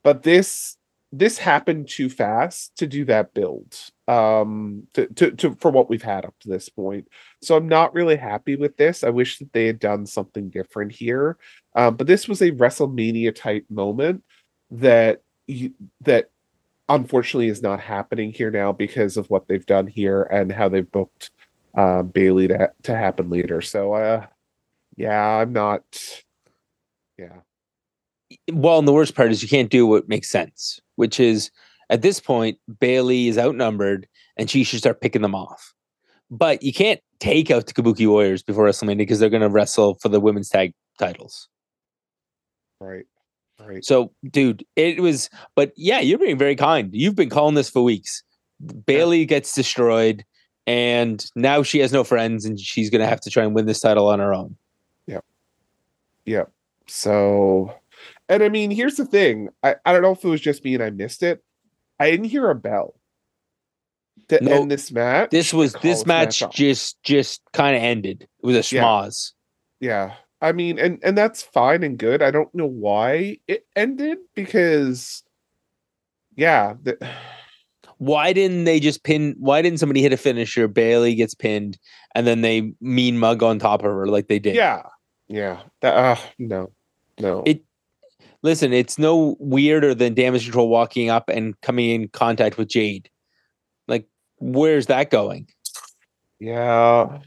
[0.03, 0.77] But this
[1.13, 3.73] this happened too fast to do that build
[4.09, 7.09] um to, to, to for what we've had up to this point.
[7.41, 9.05] So i'm not really happy with this.
[9.05, 11.39] I wish that they had done something different here.
[11.75, 14.25] Um but this was a wrestlemania type moment
[14.73, 16.31] that you, that
[16.89, 20.91] unfortunately is not happening here now because of what they've done here and how they've
[20.93, 21.31] booked
[21.77, 24.25] uh, bayley to, to happen later so uh
[24.97, 25.83] yeah i'm not
[27.19, 27.41] yeah
[28.53, 31.51] well, and the worst part is you can't do what makes sense, which is
[31.91, 35.75] at this point, Bayley is outnumbered and she should start picking them off.
[36.31, 39.95] But you can't take out the Kabuki Warriors before WrestleMania because they're going to wrestle
[40.01, 41.49] for the women's tag titles.
[42.81, 43.07] right
[43.61, 46.91] right So, dude, it was, but yeah, you're being very kind.
[46.93, 48.23] You've been calling this for weeks.
[48.87, 50.25] Bayley gets destroyed
[50.67, 53.67] and now she has no friends and she's going to have to try and win
[53.67, 54.57] this title on her own.
[55.07, 55.21] Yeah.
[56.25, 56.45] Yeah.
[56.87, 57.75] So,
[58.29, 59.49] and I mean, here's the thing.
[59.63, 61.43] I, I don't know if it was just me and I missed it.
[62.01, 62.95] I didn't hear a bell
[64.29, 65.31] to No, end this match.
[65.31, 66.53] This was this match off.
[66.53, 68.23] just just kind of ended.
[68.43, 69.09] It was a Yeah.
[69.81, 70.15] Yeah.
[70.45, 72.23] I mean, and and that's fine and good.
[72.23, 75.23] I don't know why it ended because,
[76.37, 76.99] yeah, the,
[77.99, 81.79] why didn't they just pin why didn't somebody hit a finisher bayley gets pinned
[82.15, 84.83] and then they mean mug on top of her like they did yeah,
[85.29, 85.61] yeah.
[85.81, 86.73] That uh, no,
[87.21, 87.43] no.
[87.47, 87.65] It-
[88.43, 93.09] listen it's no weirder than damage control walking up and coming in contact with jade
[93.89, 94.07] like
[94.39, 95.49] where's that going
[96.41, 97.21] yeah.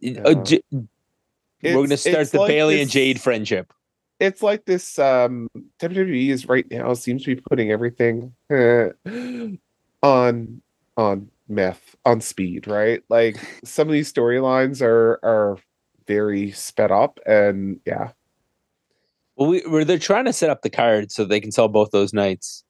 [0.00, 0.62] It- uh, J-
[1.62, 3.72] we're gonna start the like bayley and jade friendship
[4.18, 5.48] it's like this um
[5.80, 8.88] WWE is right now seems to be putting everything eh,
[10.02, 10.62] on
[10.96, 13.02] on meth on speed, right?
[13.08, 15.58] Like some of these storylines are are
[16.06, 18.10] very sped up and yeah.
[19.36, 21.90] well we, we're they're trying to set up the card so they can sell both
[21.90, 22.62] those nights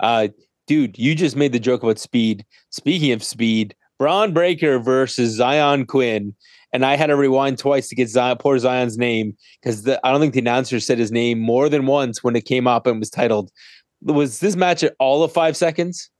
[0.00, 0.28] uh
[0.66, 5.86] dude you just made the joke about speed speaking of speed bron breakker versus xyon
[5.86, 6.34] quinn
[6.72, 10.20] and I had to rewind twice to get Xyon, poor Xyon's name because I don't
[10.20, 13.10] think the announcer said his name more than once when it came up and was
[13.10, 13.50] titled.
[14.02, 16.10] Was this match at all of five seconds?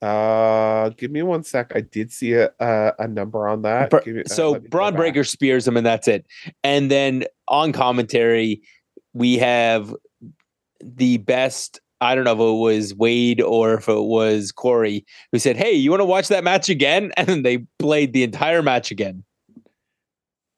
[0.00, 1.72] Uh give me one sec.
[1.74, 3.90] I did see a a, a number on that.
[3.90, 4.94] Br- me- uh, so go Bron.
[4.94, 6.24] Breakker spears him, and that's it.
[6.62, 8.62] And then on commentary,
[9.12, 9.92] we have
[10.80, 11.80] the best.
[12.00, 15.72] I don't know if it was Wade or if it was Corey who said, "Hey,
[15.72, 19.24] you want to watch that match again?" And then they played the entire match again.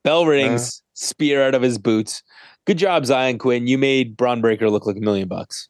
[0.02, 2.22] Bell rings, spear out of his boots.
[2.66, 3.66] Good job, Xyon Quinn.
[3.66, 5.68] You made Bron Breakker look like a million bucks.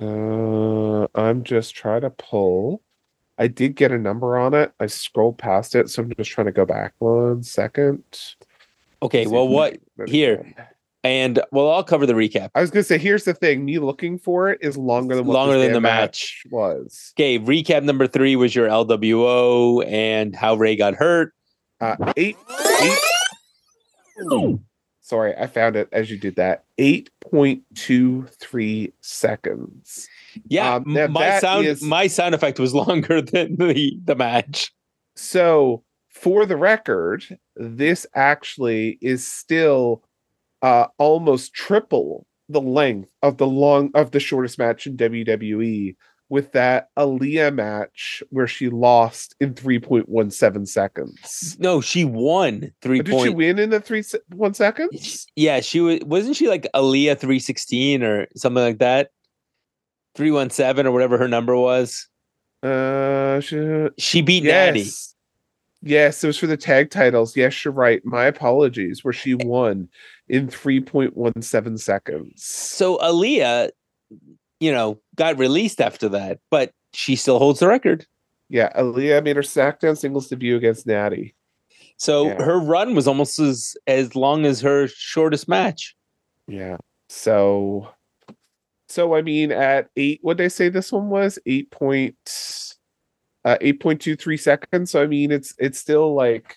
[0.00, 2.82] Uh, I'm just trying to pull.
[3.38, 4.72] I did get a number on it.
[4.78, 8.02] I scrolled past it, so I'm just trying to go back one second.
[9.02, 10.68] Okay, well, what can get it here?
[11.04, 12.50] And well, I'll cover the recap.
[12.54, 15.34] I was gonna say, here's the thing: me looking for it is longer than what
[15.34, 16.44] Longer than the damn match.
[16.50, 17.12] was.
[17.18, 21.34] Okay, recap number three was your LWO and how Rey got hurt.
[21.80, 22.36] Uh, eight,
[22.82, 22.98] eight.
[25.04, 26.64] Sorry, I found it as you did that.
[26.78, 30.08] Eight point two three seconds.
[30.46, 34.72] Yeah, Um, my sound is- my sound effect was longer than the the match.
[35.16, 37.24] So, for the record,
[37.56, 40.02] this actually is still
[40.62, 45.96] uh, almost triple the length of the long of the shortest match in WWE
[46.32, 51.58] with that Aliyah match where she lost in 3.17 seconds.
[51.60, 55.26] No, she won three Did she win in the three se- one seconds?
[55.36, 59.10] Yeah, she was wasn't she like Aliyah three sixteen or something like that,
[60.14, 62.08] three one seven or whatever her number was.
[62.62, 64.80] Uh, she, She beat Natty.
[64.80, 65.14] yes.
[65.82, 67.36] Yes, it was for the tag titles.
[67.36, 68.00] Yes, you're right.
[68.06, 69.04] My apologies.
[69.04, 69.86] Where she won
[70.30, 72.42] in 3.17 seconds.
[72.42, 73.68] So Aliyah,
[74.62, 78.06] you know, got released after that, but she still holds the record.
[78.48, 81.34] Yeah, Aliyah made her SmackDown singles debut against Natty.
[81.96, 82.42] So Yeah.
[82.42, 85.96] her run was almost as as long as her shortest match.
[86.46, 86.76] Yeah.
[87.08, 87.88] So,
[88.88, 91.38] so I mean, at eight, what did I say this one was?
[91.46, 92.74] Eight point,
[93.44, 94.90] uh, eight point two three seconds.
[94.90, 96.56] So I mean, it's it's still like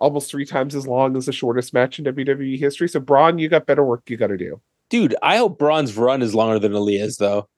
[0.00, 2.88] almost three times as long as the shortest match in WWE history.
[2.88, 4.60] So Bron, you got better work you got to do.
[4.90, 7.48] Dude, I hope Bron's run is longer than Aliyah's though.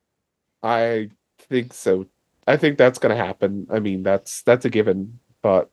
[0.62, 1.08] I
[1.38, 2.06] think so.
[2.46, 3.66] I think that's gonna happen.
[3.70, 5.18] I mean, that's that's a given.
[5.42, 5.70] But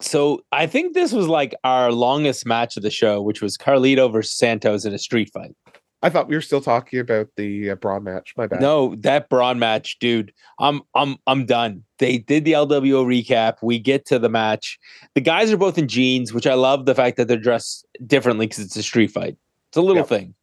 [0.00, 4.10] So I think this was like our longest match of the show, which was Carlito
[4.12, 5.54] versus Santos in a street fight.
[6.02, 8.34] I thought we were still talking about the uh, Bron match.
[8.36, 8.60] My bad.
[8.60, 10.32] No, that Bron match, dude.
[10.58, 11.82] I'm I'm I'm done.
[11.98, 13.54] They did the LWO recap.
[13.62, 14.78] We get to the match.
[15.14, 18.46] The guys are both in jeans, which I love the fact that they're dressed differently
[18.46, 19.36] because it's a street fight.
[19.70, 20.08] It's a little Yep.
[20.08, 20.34] thing.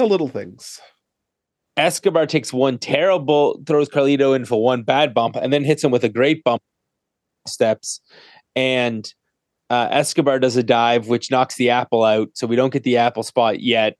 [0.00, 0.80] The little things.
[1.76, 5.90] Escobar takes one terrible, throws Carlito in for one bad bump, and then hits him
[5.90, 6.62] with a great bump
[7.46, 8.00] steps.
[8.56, 9.12] And
[9.68, 12.30] uh, Escobar does a dive, which knocks the apple out.
[12.34, 13.96] So we don't get the apple spot yet.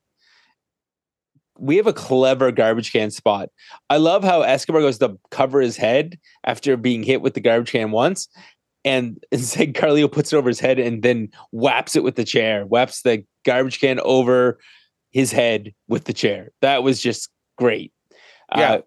[1.57, 3.49] We have a clever garbage can spot.
[3.89, 7.71] I love how Escobar goes to cover his head after being hit with the garbage
[7.71, 8.27] can once.
[8.83, 12.65] And instead, Carlito puts it over his head and then whaps it with the chair,
[12.65, 14.59] whaps the garbage can over
[15.11, 16.51] his head with the chair.
[16.61, 17.93] That was just great.
[18.55, 18.73] Yeah.
[18.73, 18.81] Uh,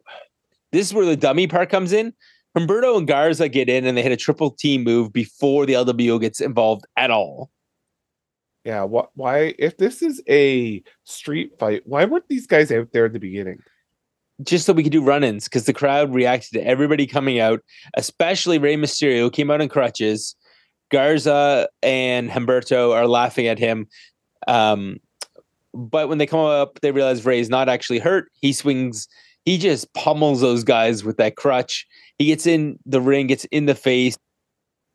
[0.72, 2.12] this is where the dummy part comes in.
[2.56, 6.20] Humberto and Garza get in and they hit a triple team move before the LWO
[6.20, 7.50] gets involved at all.
[8.64, 8.84] Yeah.
[8.84, 9.10] What?
[9.14, 9.54] Why?
[9.58, 13.58] If this is a street fight, why weren't these guys out there at the beginning?
[14.42, 17.60] Just so we could do run ins because the crowd reacted to everybody coming out,
[17.96, 20.34] especially Rey Mysterio, came out in crutches.
[20.90, 23.86] Garza and Humberto are laughing at him.
[24.46, 24.98] Um,
[25.74, 28.30] but when they come up, they realize Rey's not actually hurt.
[28.40, 29.08] He swings,
[29.44, 31.86] he just pummels those guys with that crutch.
[32.18, 34.16] He gets in the ring, gets in the face,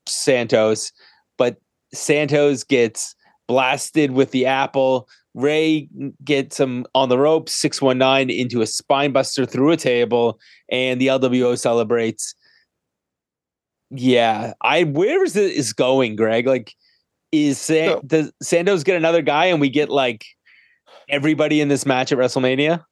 [0.08, 0.92] Santos,
[1.38, 1.58] but
[1.94, 3.16] Santos gets
[3.48, 5.08] blasted with the apple.
[5.36, 5.88] Rey
[6.24, 10.40] gets him on the rope, 619 into a spine buster through a table,
[10.72, 12.34] and the LWO celebrates.
[13.92, 16.48] Yeah, I where is this going, Greg?
[16.48, 16.74] Like,
[17.32, 20.26] is San, So- does Santos get another guy and we get like
[21.10, 22.86] everybody in this match at WrestleMania?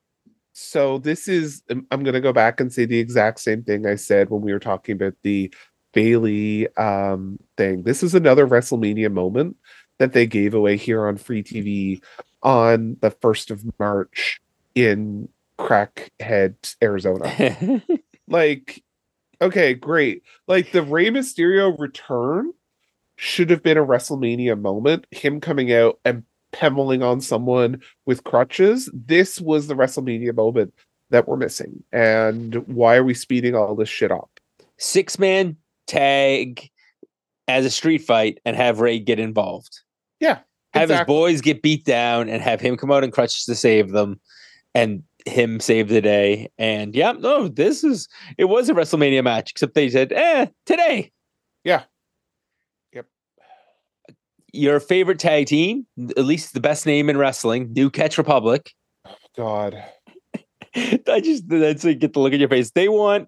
[0.53, 3.85] So this is I'm- I'm going to go back and say the exact same thing
[3.85, 5.53] I said when we were talking about the
[5.93, 7.83] Bayley um thing.
[7.83, 9.55] This is another WrestleMania moment
[9.99, 12.03] that they gave away here on free TV
[12.43, 14.39] on the 1st of March
[14.75, 17.81] in Crackhead, Arizona.
[18.27, 18.83] like
[19.41, 20.23] okay, great.
[20.47, 22.53] Like the Rey Mysterio return
[23.15, 25.07] should have been a WrestleMania moment.
[25.11, 28.89] Him coming out and pummeling on someone with crutches.
[28.93, 30.73] This was the WrestleMania moment
[31.09, 31.83] that we're missing.
[31.91, 34.29] And why are we speeding all this shit up?
[34.77, 36.69] Six man tag
[37.47, 39.79] as a street fight and have Rey get involved.
[40.19, 40.39] Yeah.
[40.73, 43.91] have his boys get beat down and have him come out in crutches to save
[43.91, 44.19] them
[44.75, 46.49] and him save the day.
[46.57, 51.11] And yeah, no, this is it was a WrestleMania match, except they said, eh, today.
[51.63, 51.83] Yeah.
[54.53, 55.85] Your favorite tag team,
[56.17, 58.71] at least the best name in wrestling, New Catch Republic.
[59.35, 59.83] God.
[60.75, 62.71] I just that's like get the look at your face.
[62.71, 63.27] They want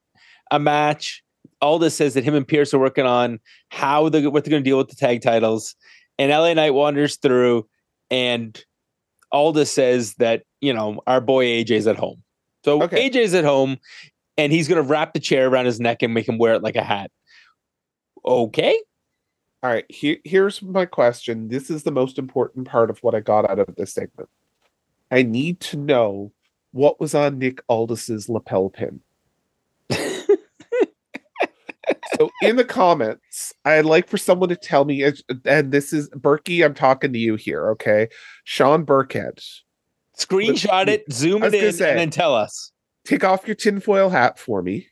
[0.51, 1.23] a match.
[1.61, 3.39] All this says that him and Pearce are working on
[3.69, 5.75] how they what they're going to deal with the tag titles.
[6.17, 7.67] And LA Knight wanders through,
[8.09, 8.61] and
[9.31, 12.23] Aldis says that you know our boy AJ's at home.
[12.65, 13.09] So Okay.
[13.09, 13.77] AJ's at home,
[14.37, 16.75] and he's gonna wrap the chair around his neck and make him wear it like
[16.75, 17.11] a hat.
[18.25, 18.79] Okay.
[19.61, 21.49] All right, here, here's my question.
[21.49, 24.29] This is the most important part of what I got out of this segment.
[25.11, 26.31] I need to know
[26.71, 29.01] what was on Nick Aldis's lapel pin.
[32.17, 35.09] So in the comments, I'd like for someone to tell me,
[35.45, 38.09] and- this is Berkey, I'm talking to you here, okay?
[38.43, 39.41] Sean Burkhead,
[40.17, 42.73] Screenshot it, zoom it in, say- and then tell us.
[43.05, 44.87] take off your tinfoil hat for me.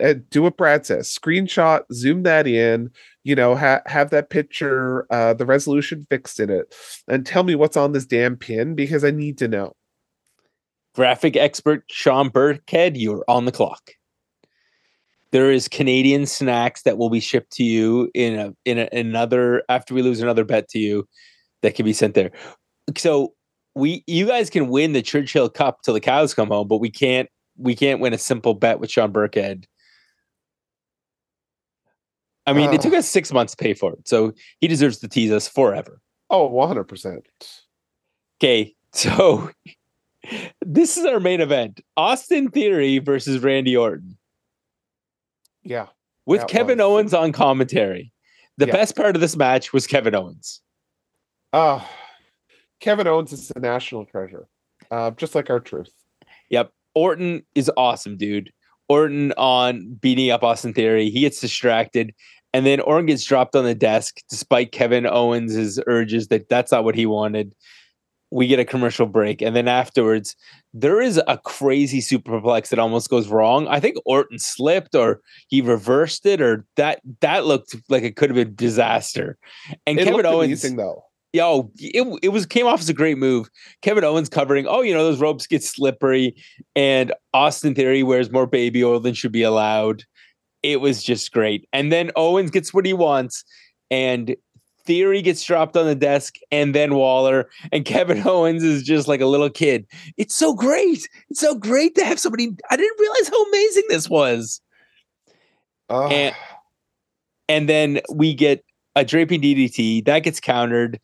[0.00, 1.08] And do what Brad says.
[1.08, 2.90] Screenshot, zoom that in,
[3.24, 6.74] you know, ha- have that picture, uh, the resolution fixed in it,
[7.08, 9.74] and tell me what's on this damn pin because I need to know.
[10.94, 13.92] Graphic expert Sean Burkhead, you're on the clock.
[15.30, 19.62] There is Canadian snacks that will be shipped to you in a in a, another
[19.70, 21.08] after we lose another bet to you
[21.62, 22.30] that can be sent there.
[22.98, 23.32] So
[23.74, 26.90] we you guys can win the Churchill Cup till the cows come home, but we
[26.90, 29.64] can't we can't win a simple bet with Sean Burkhead.
[32.46, 35.08] I mean, it took us six months to pay for it, so he deserves to
[35.08, 36.00] tease us forever.
[36.28, 37.20] Oh, 100%.
[38.40, 39.50] Okay, so
[40.60, 44.18] this is our main event: Austin Theory versus Randy Orton
[45.62, 45.86] Yeah.
[46.26, 48.12] with Kevin was- Owens on commentary.
[48.58, 48.72] The Yeah.
[48.72, 50.60] best part of this match was Kevin Owens.
[51.52, 51.84] Uh,
[52.80, 54.48] Kevin Owens is a national treasure,
[54.90, 55.92] uh, just like R-Truth.
[56.50, 58.52] Yep, Orton is awesome, dude.
[58.88, 61.10] Orton on beating up Austin Theory.
[61.10, 62.14] He gets distracted,
[62.52, 66.84] and then Orton gets dropped on the desk despite Kevin Owens' urges that that's not
[66.84, 67.54] what he wanted.
[68.30, 70.36] We get a commercial break, and then afterwards,
[70.72, 73.68] there is a crazy superplex that almost goes wrong.
[73.68, 78.30] I think Orton slipped, or he reversed it, or that that looked like it could
[78.30, 79.36] have been disaster.
[79.86, 81.04] And It Kevin Owens, amazing, though.
[81.32, 83.48] Yo, it, it was came off as a great move.
[83.80, 86.34] Kevin Owens covering, oh, you know, those ropes get slippery,
[86.76, 90.04] and Austin Theory wears more baby oil than should be allowed.
[90.62, 91.68] It was just great.
[91.72, 93.44] And then Owens gets what he wants,
[93.90, 94.36] and
[94.84, 99.20] Theory gets dropped on the desk, and then Waller, and Kevin Owens is just like
[99.20, 99.86] a little kid.
[100.16, 101.08] It's so great.
[101.30, 102.50] It's so great to have somebody.
[102.70, 104.60] I didn't realize how amazing this was.
[105.90, 106.36] Uh, And-
[107.48, 108.64] and then we get
[108.96, 111.00] a draping DDT that gets countered.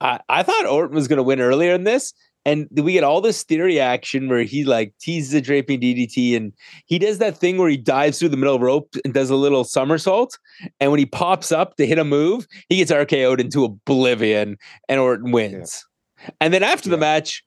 [0.00, 2.12] I, I thought Orton was going to win earlier in this,
[2.44, 6.52] and we get all this theory action where he like teases a draping DDT, and
[6.86, 9.64] he does that thing where he dives through the middle rope and does a little
[9.64, 10.38] somersault,
[10.80, 14.56] and when he pops up to hit a move, he gets RKO'd into oblivion,
[14.88, 15.84] and Orton wins.
[16.40, 17.42] And then after the match,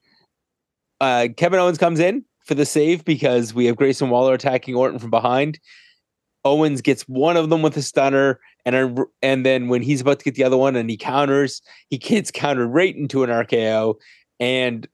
[1.01, 4.99] uh, Kevin Owens comes in for the save because we have Grayson Waller attacking Orton
[4.99, 5.59] from behind.
[6.45, 10.25] Owens gets one of them with a stunner, and and then when he's about to
[10.25, 13.95] get the other one and he counters, he gets countered right into an RKO.
[14.39, 14.87] And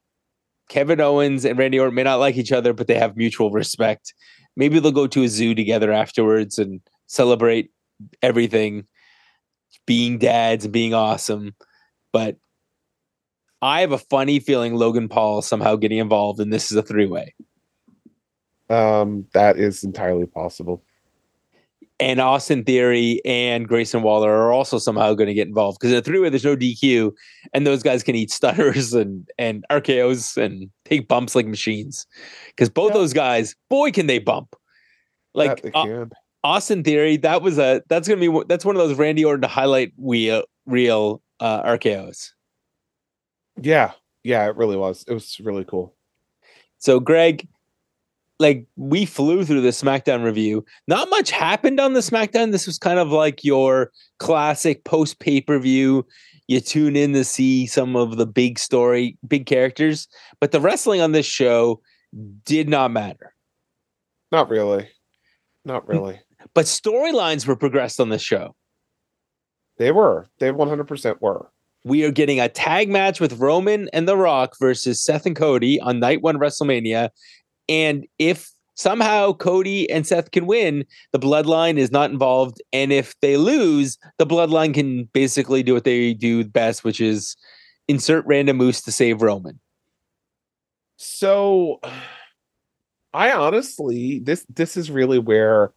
[0.68, 4.14] Kevin Owens and Randy Orton may not like each other, but they have mutual respect.
[4.56, 7.70] Maybe they'll go to a zoo together afterwards and celebrate
[8.22, 8.86] everything,
[9.86, 11.56] being dads and being awesome.
[12.12, 12.36] But
[13.62, 17.06] I have a funny feeling Logan Paul somehow getting involved, and this is a three
[17.06, 17.34] way.
[18.68, 20.84] um, that is entirely possible.
[22.00, 25.98] And Austin Theory and Grayson Waller are also somehow going to get involved because in
[25.98, 27.12] a three way there's no DQ,
[27.52, 32.06] and those guys can eat stunners and and RKO's and take bumps like machines.
[32.48, 34.56] Because both those guys, boy, can they bump!
[35.34, 36.08] Like they Au-
[36.42, 39.48] Austin Theory, that was a that's gonna be that's one of those Randy Orton to
[39.48, 42.34] highlight wheel real uh, RKO's.
[43.60, 43.92] yeah,
[44.22, 45.04] yeah, it really was.
[45.06, 45.94] It was really cool.
[46.78, 47.46] So, Greg,
[48.40, 50.64] like we flew through the SmackDown review.
[50.88, 52.50] Not much happened on the SmackDown.
[52.50, 56.06] This was kind of like your classic post pay per view.
[56.48, 60.08] You tune in to see some of the big story, big characters,
[60.40, 61.80] but the wrestling on this show
[62.44, 63.34] did not matter.
[64.32, 64.88] Not really.
[65.64, 65.90] Not mm.
[65.90, 66.20] really.
[66.54, 68.56] But storylines were progressed on this show.
[69.78, 70.28] They were.
[70.38, 71.50] They 100% were.
[71.84, 75.80] We are getting a tag match with Roman and The Rock versus Seth and Cody
[75.80, 77.10] on night one WrestleMania.
[77.70, 82.60] And if somehow Cody and Seth can win, the bloodline is not involved.
[82.72, 87.36] And if they lose, the bloodline can basically do what they do best, which is
[87.88, 89.60] insert random moose to save Roman.
[90.96, 91.80] So
[93.14, 95.72] I honestly this this is really where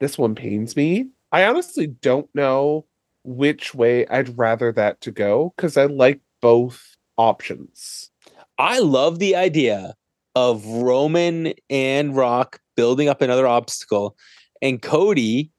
[0.00, 1.08] this one pains me.
[1.32, 2.84] I honestly don't know
[3.24, 8.10] which way I'd rather that to go cuz I like both options.
[8.58, 9.94] I love the idea
[10.34, 14.16] of Roman and Rock building up another obstacle
[14.62, 15.50] and Cody,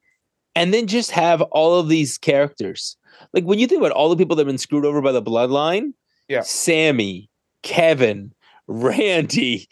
[0.54, 2.96] and then just have all of these characters.
[3.32, 5.22] like when you think about all the people that have been screwed over by the
[5.22, 5.92] bloodline,
[6.28, 6.42] Yeah.
[6.42, 7.30] Sammy,
[7.62, 8.32] Kevin,
[8.66, 9.68] Randy,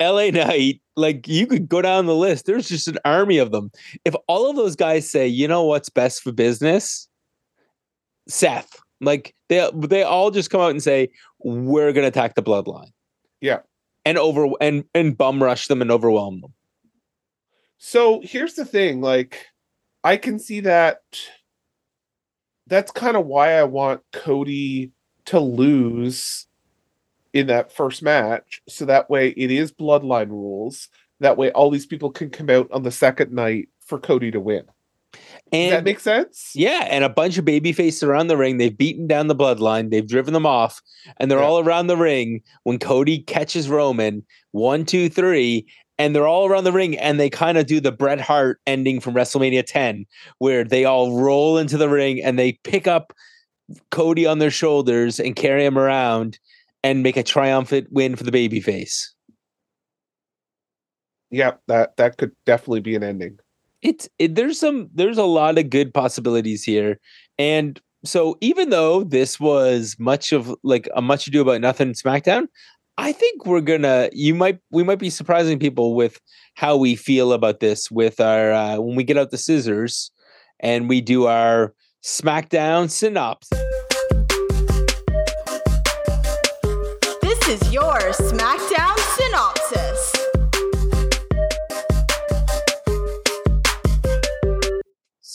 [0.00, 2.46] LA Knight, like you could go down the list.
[2.46, 3.70] There's just an army of them.
[4.04, 7.08] If all of those guys say, you know what's best for business,
[8.28, 11.08] Seth, like they they all just come out and say,
[11.44, 12.90] we're gonna attack the bloodline.
[13.40, 13.60] Yeah.
[14.04, 16.54] And over and and bum rush them and overwhelm them.
[17.78, 19.46] So here's the thing, like
[20.04, 21.00] I can see that
[22.66, 24.92] that's kind of why I want Cody
[25.26, 26.46] to lose
[27.32, 30.88] in that first match so that way it is bloodline rules.
[31.20, 34.40] That way all these people can come out on the second night for Cody to
[34.40, 34.64] win.
[35.12, 35.20] Does
[35.52, 36.52] And that make sense?
[36.54, 38.56] Yeah, and a bunch of baby faces around the ring.
[38.58, 39.90] They've beaten down the bloodline.
[39.90, 40.80] They've driven them off,
[41.18, 41.44] and they're Yeah.
[41.46, 44.24] all around the ring when Cody catches Roman.
[44.52, 45.66] One, two, three,
[45.98, 49.00] and they're all around the ring, and they kind of do the Bret Hart ending
[49.00, 50.06] from WrestleMania 10,
[50.38, 53.12] where they all roll into the ring and they pick up
[53.90, 56.38] Cody on their shoulders and carry him around
[56.82, 59.14] and make a triumphant win for the baby face.
[61.30, 63.38] Yeah, that that could definitely be an ending.
[63.82, 66.98] It's it, there's some there's a lot of good possibilities here.
[67.38, 72.48] And so even though this was much of like a much ado about nothing smackdown
[72.98, 76.20] i think we're gonna you might we might be surprising people with
[76.54, 80.10] how we feel about this with our uh, when we get out the scissors
[80.60, 81.74] and we do our
[82.04, 83.58] smackdown synopsis.
[87.20, 88.91] This is your SmackDown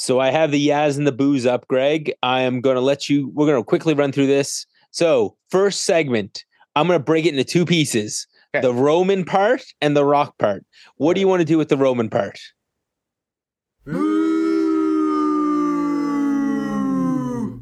[0.07, 2.13] So I have the Yaz and the booze up, Greg.
[2.23, 4.65] I am going to let you, we're going to quickly run through this.
[4.91, 6.45] So, first segment,
[6.77, 8.65] I'm going to break it into two pieces Okay.
[8.65, 10.63] the Roman part and the Rock part.
[10.95, 12.39] What do you want to do with the Roman part?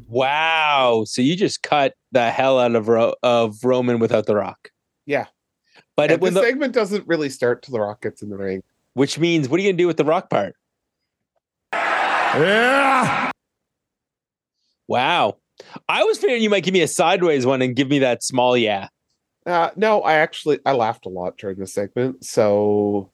[0.08, 1.02] Wow.
[1.04, 4.70] So you just cut the hell out of, Ro- of Roman without the Rock.
[5.04, 5.26] Yeah.
[5.96, 8.62] But when the the, segment doesn't really start till the Rock gets in the ring.
[8.94, 10.54] which means, what are you going to do with the Rock part?
[12.34, 13.30] Yeah.
[14.88, 15.36] Wow.
[15.88, 18.56] I was figuring you might give me a sideways one and give me that small
[18.56, 18.88] yeah.
[19.46, 22.24] Uh, no, I actually I laughed a lot during this segment.
[22.24, 23.10] So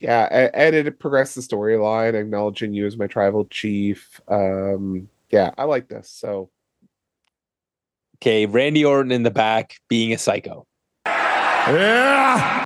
[0.00, 4.20] yeah, a- and it progressed the storyline, acknowledging you as my tribal chief.
[4.28, 6.10] Um, yeah, I like this.
[6.10, 6.50] So
[8.16, 10.66] Okay, Randy Orton in the back being a psycho.
[11.06, 12.64] Yeah.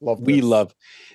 [0.00, 0.74] love We love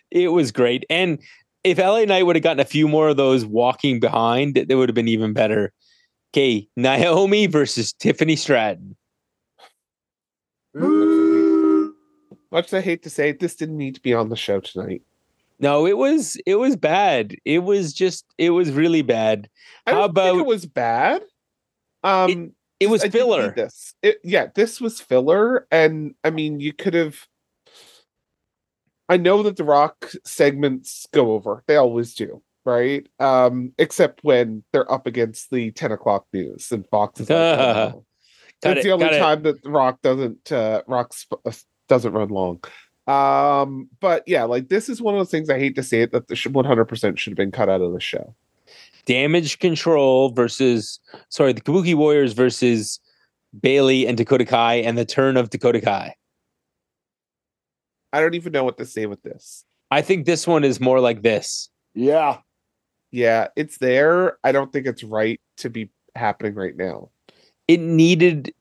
[0.09, 0.85] it was great.
[0.89, 1.19] And
[1.63, 4.89] if LA Knight would have gotten a few more of those walking behind, it would
[4.89, 5.73] have been even better.
[6.33, 8.95] Okay, Naomi versus Tiffany Stratton.
[12.51, 14.59] Much as I hate to say it, this didn't need to be on the show
[14.59, 15.01] tonight.
[15.59, 17.35] No, it was it was bad.
[17.45, 19.49] It was just it was really bad.
[19.85, 21.23] I How don't think about- it was bad?
[22.03, 23.51] Um, It was I filler.
[23.55, 27.27] This, it, yeah, this was filler, and I mean, you could have.
[29.09, 33.07] I know that the Rock segments go over; they always do, right?
[33.19, 38.05] Um, except when they're up against the ten o'clock news and Fox is like, oh,
[38.61, 39.19] That's it, the only it.
[39.19, 41.51] time that the Rock doesn't uh, Rock sp- uh,
[41.87, 42.63] doesn't run long.
[43.07, 46.11] Um, but yeah, like this is one of those things I hate to say it
[46.11, 48.35] that the one hundred percent should have been cut out of the show.
[49.05, 50.99] Damage CTRL versus
[51.29, 52.99] sorry, the Kabuki Warriors versus
[53.61, 56.13] Bayley and Dakota Kai and the turn of Dakota Kai.
[58.17, 59.63] I don't even know what to say with this.
[59.91, 61.69] I think this one is more like this.
[61.93, 62.39] Yeah.
[63.11, 64.39] Yeah, it's there.
[64.43, 67.11] I don't think it's right to be happening right now.
[67.67, 68.55] It needed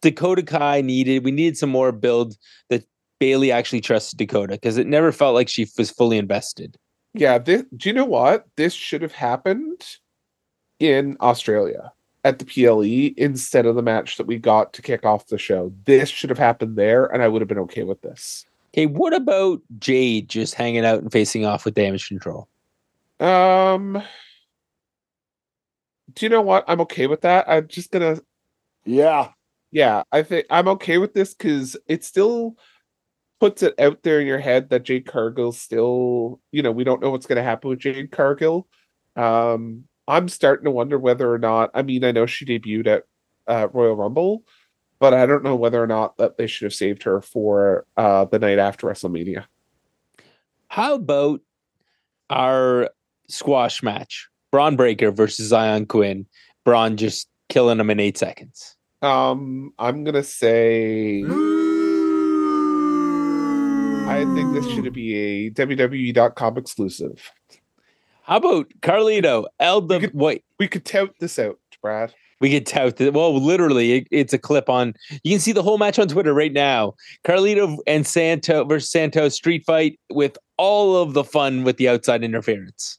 [0.00, 2.38] Dakota Kai needed we needed some more build
[2.70, 2.84] that
[3.20, 6.78] Bayley actually trusted Dakota because it never felt like she was fully invested.
[7.12, 8.46] Yeah, this, do you know what?
[8.56, 9.84] This should have happened
[10.80, 11.92] in Australia
[12.24, 15.74] at the PLE instead of the match that we got to kick off the show.
[15.84, 18.46] This should have happened there, and I would have been okay with this.
[18.74, 22.48] Okay, what about Jade just hanging out and facing off with damage CTRL?
[23.20, 24.02] Um,
[26.12, 26.64] do you know what?
[26.66, 27.48] I'm okay with that.
[27.48, 28.18] I'm just gonna
[28.84, 29.28] Yeah.
[29.70, 32.56] yeah, I think I'm okay with this because it still
[33.38, 37.00] puts it out there in your head that Jade Cargill's still, you know, we don't
[37.00, 38.66] know what's going to happen with Jade Cargill.
[39.14, 41.70] Um, I'm starting to wonder whether or not.
[41.74, 43.04] I mean, I know she debuted at
[43.46, 44.44] uh, Royal Rumble,
[45.04, 48.24] but I don't know whether or not that they should have saved her for uh,
[48.24, 49.44] the night after WrestleMania.
[50.68, 51.42] How about
[52.30, 52.88] our
[53.28, 54.30] squash match?
[54.50, 56.24] Bron Breakker versus Xyon Quinn.
[56.64, 58.78] Bron just killing him in eight seconds.
[59.02, 61.22] Um, I'm gonna say.
[64.06, 67.30] I think this should be a WWE.com exclusive.
[68.22, 69.44] How about Carlito?
[69.60, 72.14] El You could- wait, We could tout this out, Brad.
[72.40, 73.12] We get tout that.
[73.14, 74.94] Well, literally, it, it's a clip on.
[75.22, 76.94] You can see the whole match on Twitter right now.
[77.24, 82.22] Carlito and Santo versus Santos street fight with all of the fun with the outside
[82.24, 82.98] interference.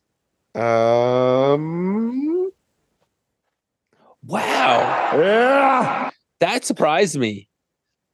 [0.56, 2.50] Um,
[4.24, 6.10] Wow, Yeah.
[6.40, 7.48] that surprised me.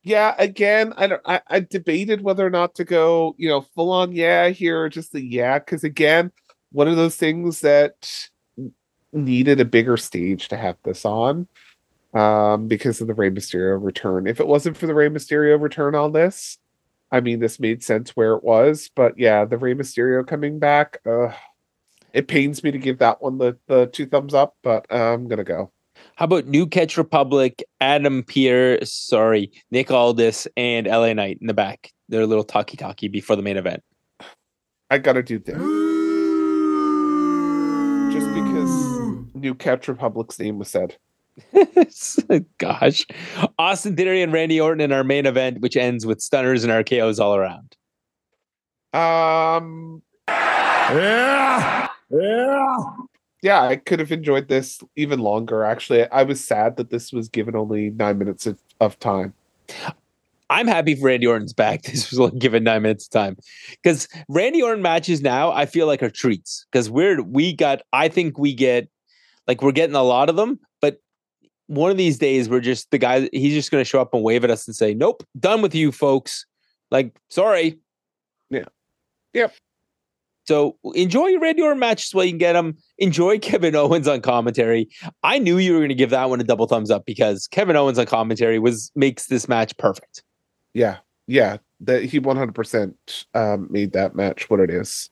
[0.04, 0.36] yeah.
[0.38, 1.22] Again, I don't.
[1.26, 4.90] I, I debated whether or not to go, you know, full on yeah here, or
[4.90, 6.32] just the yeah, because again,
[6.72, 8.30] one of those things that
[9.14, 11.47] needed a bigger stage to have this on,
[12.14, 14.28] um, because of the Rey Mysterio return.
[14.28, 16.57] If it wasn't for the Rey Mysterio return on this,
[17.12, 18.89] I mean, this made sense where it was.
[18.95, 21.34] But yeah, the Rey Mysterio coming back, uh,
[22.14, 25.28] it pains me to give that one the the two thumbs up, but uh, I'm
[25.28, 25.72] gonna go.
[26.16, 31.53] How about New Catch Republic, Adam Pearce, sorry, Nick Aldis, and LA Knight in the
[31.53, 31.91] back?
[32.09, 33.84] They're a little talkie talkie before the main event.
[34.89, 35.55] I gotta do this.
[38.14, 40.98] Just because New Catch Republic's name was said.
[42.58, 43.06] Gosh.
[43.58, 47.20] Austin Theory and Randy Orton in our main event, which ends with stunners and RKOs
[47.20, 47.76] all around.
[48.94, 51.88] Um Yeah.
[52.10, 52.78] Yeah.
[53.42, 55.64] yeah, I could have enjoyed this even longer.
[55.64, 59.34] Actually, I was sad that this was given only nine minutes of, of time.
[60.50, 61.84] I'm happy for Randy Orton's back.
[61.92, 63.38] This was like given nine minutes of time
[63.82, 68.10] because Randy Orton matches now I feel like are treats because we're we got I
[68.10, 68.89] think we get
[69.48, 71.00] like we're getting a lot of them, but
[71.68, 74.24] one of these days we're just the guy he's just going to show up and
[74.24, 76.46] wave at us and say nope done with you folks
[76.89, 77.80] like sorry
[78.50, 78.66] Yeah.
[79.34, 79.54] Yep.
[80.44, 82.76] so enjoy your Randy Orton matches while you can get them.
[82.98, 84.89] Enjoy Kevin Owens on commentary.
[85.24, 87.78] I knew you were going to give that one a double thumbs up because Kevin
[87.78, 90.24] Owens on commentary was makes this match perfect.
[90.74, 92.94] Yeah, yeah, that he 100%
[93.34, 95.10] um, made that match what it is.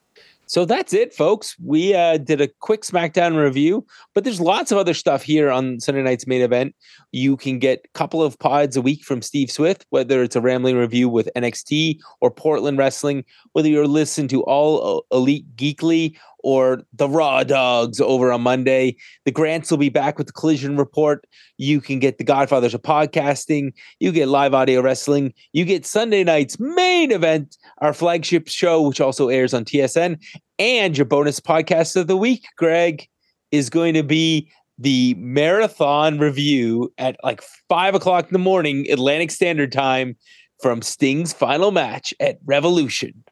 [0.50, 1.56] So that's it, folks.
[1.64, 3.86] We uh, did a quick SmackDown review,
[4.16, 6.76] but there's lots of other stuff here on Sunday night's main event.
[7.12, 10.42] You can get a couple of pods a week from Steve Swift, whether it's a
[10.42, 16.82] rambling review with NXT or Portland Wrestling, whether you're listening to All Elite Geekly or
[16.94, 18.96] the Raw Dogs over on Monday.
[19.26, 21.26] The Grants will be back with the Collision Report.
[21.58, 23.74] You can get the Godfathers of Podcasting.
[24.00, 25.34] You get live audio wrestling.
[25.54, 30.20] You get Sunday night's main event, our flagship show, which also airs on TSN.
[30.58, 33.08] And your bonus podcast of the week, Greg,
[33.52, 39.32] is going to be the marathon review at like five o'clock in the morning, Atlantic
[39.32, 40.16] Standard Time,
[40.62, 43.24] from Sting's final match at Revolution.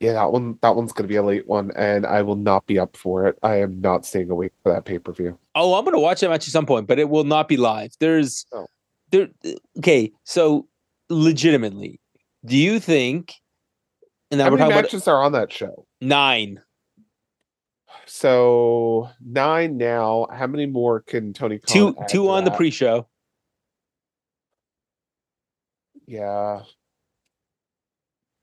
[0.00, 2.78] Yeah, that one that one's gonna be a late one, and I will not be
[2.78, 3.38] up for it.
[3.42, 5.38] I am not staying awake for that pay per view.
[5.54, 7.56] Oh, I'm going to watch that match at some point, but it will not be
[7.56, 7.92] live.
[7.98, 8.66] There's, Oh.
[9.10, 9.28] there.
[9.78, 10.68] Okay, so
[11.08, 11.98] legitimately,
[12.44, 13.32] do you think?
[14.30, 15.86] And now How many talking about matches are on that show?
[16.02, 16.60] nine.
[18.04, 20.26] So nine now.
[20.30, 23.08] How many more can Tony Khan Two, two on the pre-show.
[26.06, 26.62] Yeah,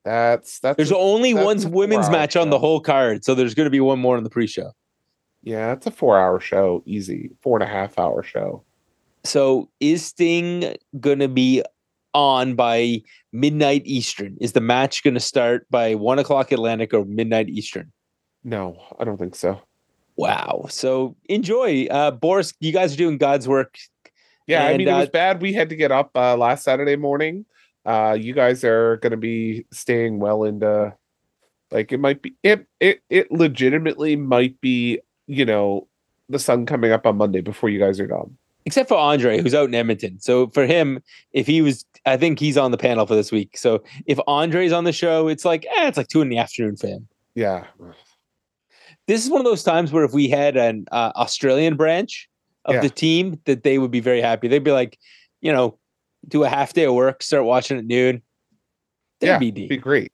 [0.04, 3.36] that's that's There's a- only that's one women's four-hour match on the whole card, so
[3.36, 4.72] there's going to be one more in the pre-show.
[5.44, 8.64] yeah, it's a four hour show, easy four and a half hour show.
[9.24, 11.64] So is Sting going to be
[12.14, 13.02] on by
[13.32, 14.38] midnight Eastern?
[14.42, 17.92] Is the match going to start by one o'clock Atlantic or midnight Eastern?
[18.44, 19.62] No, I don't think so.
[20.18, 20.66] Wow.
[20.70, 22.54] So enjoy, uh, Boris.
[22.60, 23.78] You guys are doing God's work.
[24.46, 25.42] Yeah, I And, mean it was uh, bad.
[25.42, 27.46] We had to get up uh, last Saturday morning.
[27.86, 30.94] Uh, you guys are going to be staying well into
[31.72, 35.88] like it might be it it it legitimately might be you know
[36.30, 38.38] the sun coming up on Monday before you guys are gone.
[38.66, 40.20] except for Andre, who's out in Edmonton.
[40.22, 41.02] So for him,
[41.34, 43.58] if he was, I think he's on the panel for this week.
[43.58, 46.78] So if Andre's on the show, it's like, eh, it's like two in the afternoon
[46.78, 47.08] for him.
[47.36, 47.66] Yeah,
[49.08, 52.30] This is one of those times where if we had an uh, Australian branch
[52.64, 52.82] of Yeah.
[52.82, 54.48] the team, that they would be very happy.
[54.48, 54.98] They'd be like,
[55.42, 55.78] you know,
[56.28, 58.22] do a half day of work, start watching at noon.
[59.20, 59.70] They'd yeah, be deep.
[59.70, 60.12] be great.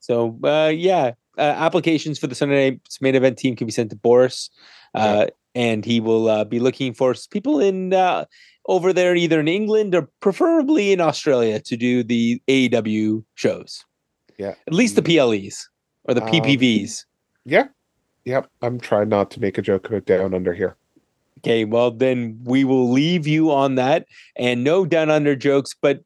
[0.00, 3.90] So uh, yeah, uh, applications for the Sunday night's main event team can be sent
[3.90, 4.50] to Boris,
[4.94, 8.24] uh, and he will uh, be looking for people in uh,
[8.66, 13.84] over there, either in England or preferably in Australia, to do the AEW shows.
[14.38, 15.68] Yeah, At least the PLEs
[16.04, 17.04] or the Um, PPVs.
[17.44, 17.68] yeah,
[18.24, 18.48] yep.
[18.62, 20.76] I'm trying not to make a joke about down under here.
[21.46, 26.00] Okay, well then we will leave you on that, and no down under jokes, but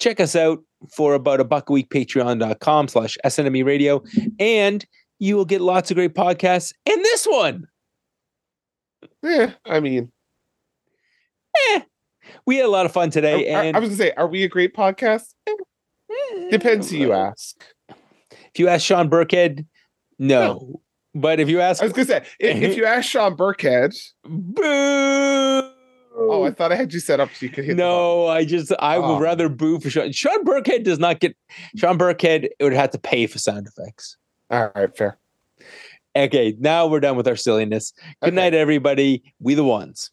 [0.00, 0.58] check us out
[0.92, 4.02] for about a buck a week patreon.com slash snme radio
[4.40, 4.86] and
[5.18, 7.66] you will get lots of great podcasts and this one
[9.22, 10.10] Yeah, I mean,
[11.74, 11.82] eh,
[12.46, 13.54] we had a lot of fun today.
[13.54, 15.34] I, and I was gonna say, are we a great podcast?
[15.46, 15.52] Eh,
[16.50, 17.62] Depends who you ask.
[17.90, 19.66] If you ask Sean Burkhead,
[20.18, 20.80] no.
[21.14, 24.62] But if you ask, I was gonna say if, if you ask Sean Burkhead, boo.
[26.16, 27.76] oh, I thought I had you set up so you could hit.
[27.76, 29.14] the no, I just I Oh.
[29.14, 30.12] would rather boo for Sean.
[30.12, 31.36] Sean Burkhead does not get
[31.76, 34.16] Sean Burkhead would have to pay for sound effects.
[34.50, 35.18] All right, fair.
[36.16, 37.92] Okay, now we're done with our silliness.
[38.22, 38.36] Good Okay.
[38.36, 39.22] night, everybody.
[39.38, 40.10] We the ones.